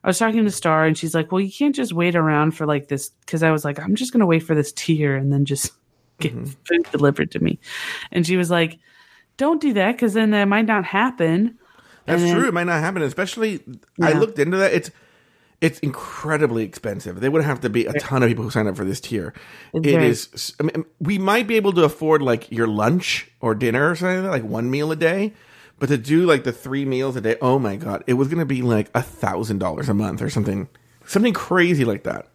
I 0.04 0.08
was 0.08 0.18
talking 0.18 0.44
to 0.44 0.50
Star 0.50 0.84
and 0.84 0.96
she's 0.96 1.14
like, 1.14 1.32
well, 1.32 1.40
you 1.40 1.50
can't 1.50 1.74
just 1.74 1.92
wait 1.92 2.14
around 2.14 2.52
for 2.52 2.66
like 2.66 2.88
this. 2.88 3.10
Cause 3.26 3.42
I 3.42 3.50
was 3.50 3.64
like, 3.64 3.80
I'm 3.80 3.94
just 3.96 4.12
going 4.12 4.20
to 4.20 4.26
wait 4.26 4.42
for 4.44 4.54
this 4.54 4.70
tier 4.70 5.16
and 5.16 5.32
then 5.32 5.44
just 5.46 5.72
get 6.20 6.34
Mm-hmm. 6.34 6.44
food 6.68 6.86
delivered 6.92 7.30
to 7.32 7.40
me. 7.40 7.58
And 8.12 8.24
she 8.26 8.36
was 8.36 8.50
like, 8.50 8.78
don't 9.38 9.60
do 9.60 9.72
that 9.72 9.92
because 9.92 10.14
then 10.14 10.30
that 10.30 10.44
might 10.44 10.66
not 10.66 10.84
happen. 10.84 11.58
That's 12.04 12.22
then- 12.22 12.36
true. 12.36 12.48
It 12.48 12.54
might 12.54 12.64
not 12.68 12.80
happen. 12.80 13.02
Especially, 13.02 13.60
I 14.00 14.12
looked 14.12 14.38
into 14.38 14.58
that. 14.58 14.72
It's 14.74 14.90
it's 15.60 15.78
incredibly 15.78 16.62
expensive. 16.62 17.20
There 17.20 17.30
would 17.30 17.42
have 17.42 17.60
to 17.62 17.70
be 17.70 17.86
a 17.86 17.92
ton 17.94 18.22
of 18.22 18.28
people 18.28 18.44
who 18.44 18.50
sign 18.50 18.66
up 18.66 18.76
for 18.76 18.84
this 18.84 19.00
tier. 19.00 19.32
It's 19.72 20.26
It. 20.50 20.54
I 20.60 20.62
mean, 20.64 20.84
we 21.00 21.16
might 21.18 21.46
be 21.46 21.56
able 21.56 21.72
to 21.72 21.84
afford 21.84 22.20
like 22.20 22.50
your 22.52 22.66
lunch 22.66 23.30
or 23.40 23.54
dinner 23.54 23.90
or 23.90 23.94
something 23.96 24.16
like, 24.16 24.24
that, 24.24 24.30
like 24.30 24.44
one 24.44 24.70
meal 24.70 24.92
a 24.92 24.96
day, 24.96 25.32
but 25.78 25.88
to 25.88 25.98
do 25.98 26.24
like 26.24 26.44
the 26.44 26.52
three 26.52 26.84
meals 26.84 27.16
a 27.16 27.20
day, 27.20 27.36
oh 27.40 27.58
my 27.58 27.76
god, 27.76 28.04
it 28.06 28.14
was 28.14 28.28
going 28.28 28.38
to 28.38 28.44
be 28.44 28.62
like 28.62 28.90
a 28.94 29.02
thousand 29.02 29.58
dollars 29.58 29.88
a 29.88 29.94
month 29.94 30.22
or 30.22 30.30
something, 30.30 30.68
something 31.06 31.32
crazy 31.32 31.84
like 31.84 32.04
that. 32.04 32.28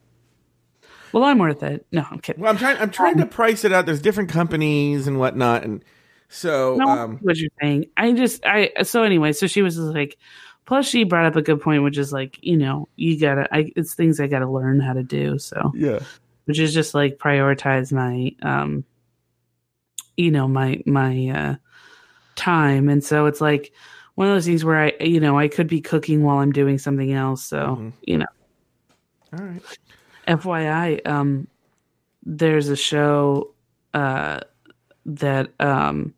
Well, 1.12 1.24
I'm 1.24 1.40
worth 1.40 1.64
it. 1.64 1.86
No, 1.92 2.06
I'm 2.10 2.20
kidding. 2.20 2.42
Well, 2.42 2.52
I'm 2.52 2.58
trying. 2.58 2.78
I'm 2.78 2.92
trying 2.92 3.18
to 3.18 3.26
price 3.26 3.66
it 3.66 3.72
out. 3.72 3.86
There's 3.86 4.02
different 4.02 4.30
companies 4.30 5.08
and 5.08 5.18
whatnot, 5.20 5.64
and 5.64 5.84
so 6.30 6.76
No, 6.76 6.88
um, 6.88 7.18
what 7.22 7.38
you're 7.38 7.50
saying. 7.60 7.88
I 7.98 8.12
just 8.14 8.46
I 8.46 8.72
so 8.84 9.04
anyway, 9.04 9.34
so 9.34 9.48
she 9.48 9.62
was 9.62 9.76
just 9.76 9.88
like 9.88 10.18
plus 10.66 10.88
she 10.88 11.04
brought 11.04 11.26
up 11.26 11.36
a 11.36 11.42
good 11.42 11.60
point, 11.60 11.84
which 11.84 11.98
is 11.98 12.14
like, 12.14 12.38
you 12.44 12.56
know, 12.56 12.88
you 12.96 13.20
gotta 13.20 13.48
I 13.52 13.72
it's 13.76 13.96
things 13.96 14.20
I 14.20 14.28
gotta 14.28 14.50
learn 14.50 14.80
how 14.80 14.94
to 14.94 15.04
do. 15.04 15.40
So 15.40 15.72
yeah. 15.76 16.00
which 16.46 16.60
is 16.60 16.74
just 16.74 16.94
like 16.94 17.18
prioritize 17.18 17.92
my 17.92 18.36
um 18.48 18.86
you 20.16 20.30
know, 20.30 20.48
my 20.48 20.82
my 20.86 21.30
uh 21.30 21.56
time. 22.40 22.90
And 22.90 23.04
so 23.04 23.26
it's 23.28 23.42
like 23.42 23.72
one 24.16 24.28
of 24.28 24.34
those 24.34 24.46
things 24.46 24.66
where 24.66 24.78
I, 24.86 24.94
you 25.04 25.20
know, 25.20 25.38
I 25.38 25.48
could 25.48 25.68
be 25.68 25.82
cooking 25.82 26.24
while 26.24 26.38
I'm 26.40 26.52
doing 26.52 26.78
something 26.80 27.14
else. 27.14 27.44
So, 27.46 27.58
Mm-hmm. 27.58 27.90
you 28.04 28.18
know, 28.18 28.26
All 29.38 29.46
right. 29.46 29.62
FYI, 30.28 31.08
um, 31.08 31.48
there's 32.24 32.70
a 32.70 32.76
show 32.76 33.54
uh, 33.94 34.40
that 35.06 35.50
um, 35.60 36.14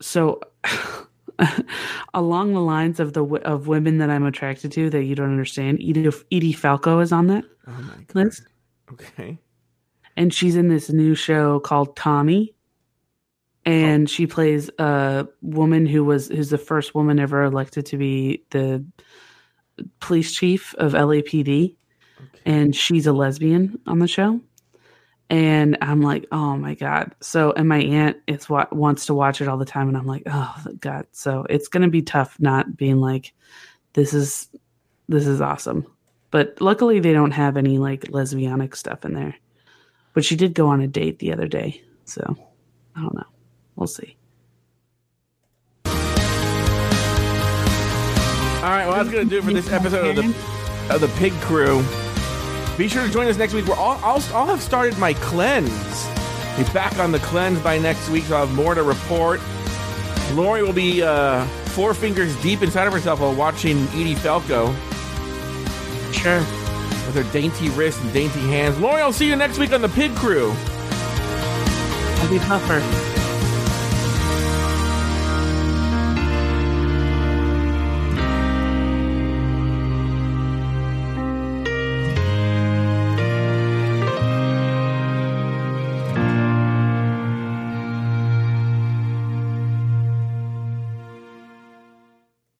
so 0.00 0.40
along 2.14 2.52
the 2.52 2.60
lines 2.60 3.00
of 3.00 3.12
the 3.12 3.24
of 3.44 3.68
women 3.68 3.98
that 3.98 4.10
I'm 4.10 4.24
attracted 4.24 4.72
to 4.72 4.90
that 4.90 5.04
you 5.04 5.14
don't 5.14 5.30
understand. 5.30 5.78
Edie, 5.80 6.10
Edie 6.32 6.52
Falco 6.52 6.98
is 7.00 7.12
on 7.12 7.28
that 7.28 7.44
Oh 7.66 7.72
my 7.72 7.94
god. 8.06 8.14
list, 8.14 8.42
Okay. 8.92 9.38
and 10.16 10.32
she's 10.34 10.56
in 10.56 10.68
this 10.68 10.90
new 10.90 11.14
show 11.14 11.60
called 11.60 11.96
Tommy. 11.96 12.54
And 13.68 14.08
she 14.08 14.26
plays 14.26 14.70
a 14.78 15.28
woman 15.42 15.84
who 15.84 16.02
was 16.02 16.28
who's 16.28 16.48
the 16.48 16.56
first 16.56 16.94
woman 16.94 17.18
ever 17.18 17.42
elected 17.42 17.84
to 17.86 17.98
be 17.98 18.42
the 18.50 18.84
police 20.00 20.34
chief 20.34 20.74
of 20.76 20.92
LAPD. 20.92 21.76
Okay. 22.18 22.40
and 22.46 22.74
she's 22.74 23.06
a 23.06 23.12
lesbian 23.12 23.78
on 23.86 24.00
the 24.00 24.08
show. 24.08 24.40
And 25.30 25.76
I'm 25.82 26.00
like, 26.00 26.26
oh 26.32 26.56
my 26.56 26.74
god! 26.74 27.14
So, 27.20 27.52
and 27.52 27.68
my 27.68 27.82
aunt 27.82 28.16
is 28.26 28.48
what 28.48 28.74
wants 28.74 29.04
to 29.06 29.14
watch 29.14 29.42
it 29.42 29.48
all 29.48 29.58
the 29.58 29.66
time, 29.66 29.88
and 29.88 29.96
I'm 29.96 30.06
like, 30.06 30.22
oh 30.26 30.56
god! 30.80 31.06
So 31.12 31.44
it's 31.50 31.68
gonna 31.68 31.90
be 31.90 32.00
tough 32.00 32.40
not 32.40 32.78
being 32.78 32.98
like, 33.00 33.34
this 33.92 34.14
is 34.14 34.48
this 35.08 35.26
is 35.26 35.42
awesome. 35.42 35.86
But 36.30 36.58
luckily, 36.62 37.00
they 37.00 37.12
don't 37.12 37.32
have 37.32 37.58
any 37.58 37.76
like 37.76 38.04
lesbianic 38.04 38.74
stuff 38.74 39.04
in 39.04 39.12
there. 39.12 39.34
But 40.14 40.24
she 40.24 40.34
did 40.34 40.54
go 40.54 40.68
on 40.68 40.80
a 40.80 40.88
date 40.88 41.18
the 41.18 41.34
other 41.34 41.46
day, 41.46 41.82
so 42.06 42.34
I 42.96 43.02
don't 43.02 43.14
know. 43.14 43.26
We'll 43.78 43.86
see. 43.86 44.16
All 45.86 45.92
right. 48.74 48.86
Well, 48.88 48.96
that's 48.96 49.08
gonna 49.08 49.24
do 49.24 49.38
it 49.38 49.44
for 49.44 49.52
this 49.52 49.70
episode 49.70 50.08
of 50.08 50.16
the 50.16 50.94
of 50.94 51.00
the 51.00 51.08
Pig 51.16 51.32
Crew. 51.34 51.82
Be 52.76 52.88
sure 52.88 53.06
to 53.06 53.12
join 53.12 53.28
us 53.28 53.36
next 53.38 53.54
week. 53.54 53.68
Where 53.68 53.76
I'll, 53.78 54.00
I'll 54.04 54.22
I'll 54.34 54.46
have 54.46 54.60
started 54.60 54.98
my 54.98 55.12
cleanse. 55.14 55.70
Be 56.56 56.64
back 56.74 56.98
on 56.98 57.12
the 57.12 57.20
cleanse 57.20 57.60
by 57.60 57.78
next 57.78 58.08
week, 58.08 58.24
so 58.24 58.36
I'll 58.36 58.46
have 58.46 58.56
more 58.56 58.74
to 58.74 58.82
report. 58.82 59.40
Lauri 60.32 60.64
will 60.64 60.72
be 60.72 61.02
uh, 61.04 61.44
four 61.66 61.94
fingers 61.94 62.34
deep 62.42 62.62
inside 62.62 62.88
of 62.88 62.92
herself 62.92 63.20
while 63.20 63.32
watching 63.34 63.78
Edie 63.90 64.16
Falco 64.16 64.74
Sure. 66.12 66.40
with 66.40 67.14
her 67.14 67.32
dainty 67.32 67.68
wrists 67.70 68.02
and 68.02 68.12
dainty 68.12 68.40
hands. 68.40 68.78
Lauri, 68.80 69.00
I'll 69.00 69.12
see 69.12 69.28
you 69.28 69.36
next 69.36 69.58
week 69.58 69.72
on 69.72 69.80
the 69.82 69.88
Pig 69.88 70.14
Crew. 70.16 70.52
I'll 72.20 72.28
be 72.28 72.38
tougher. 72.40 72.80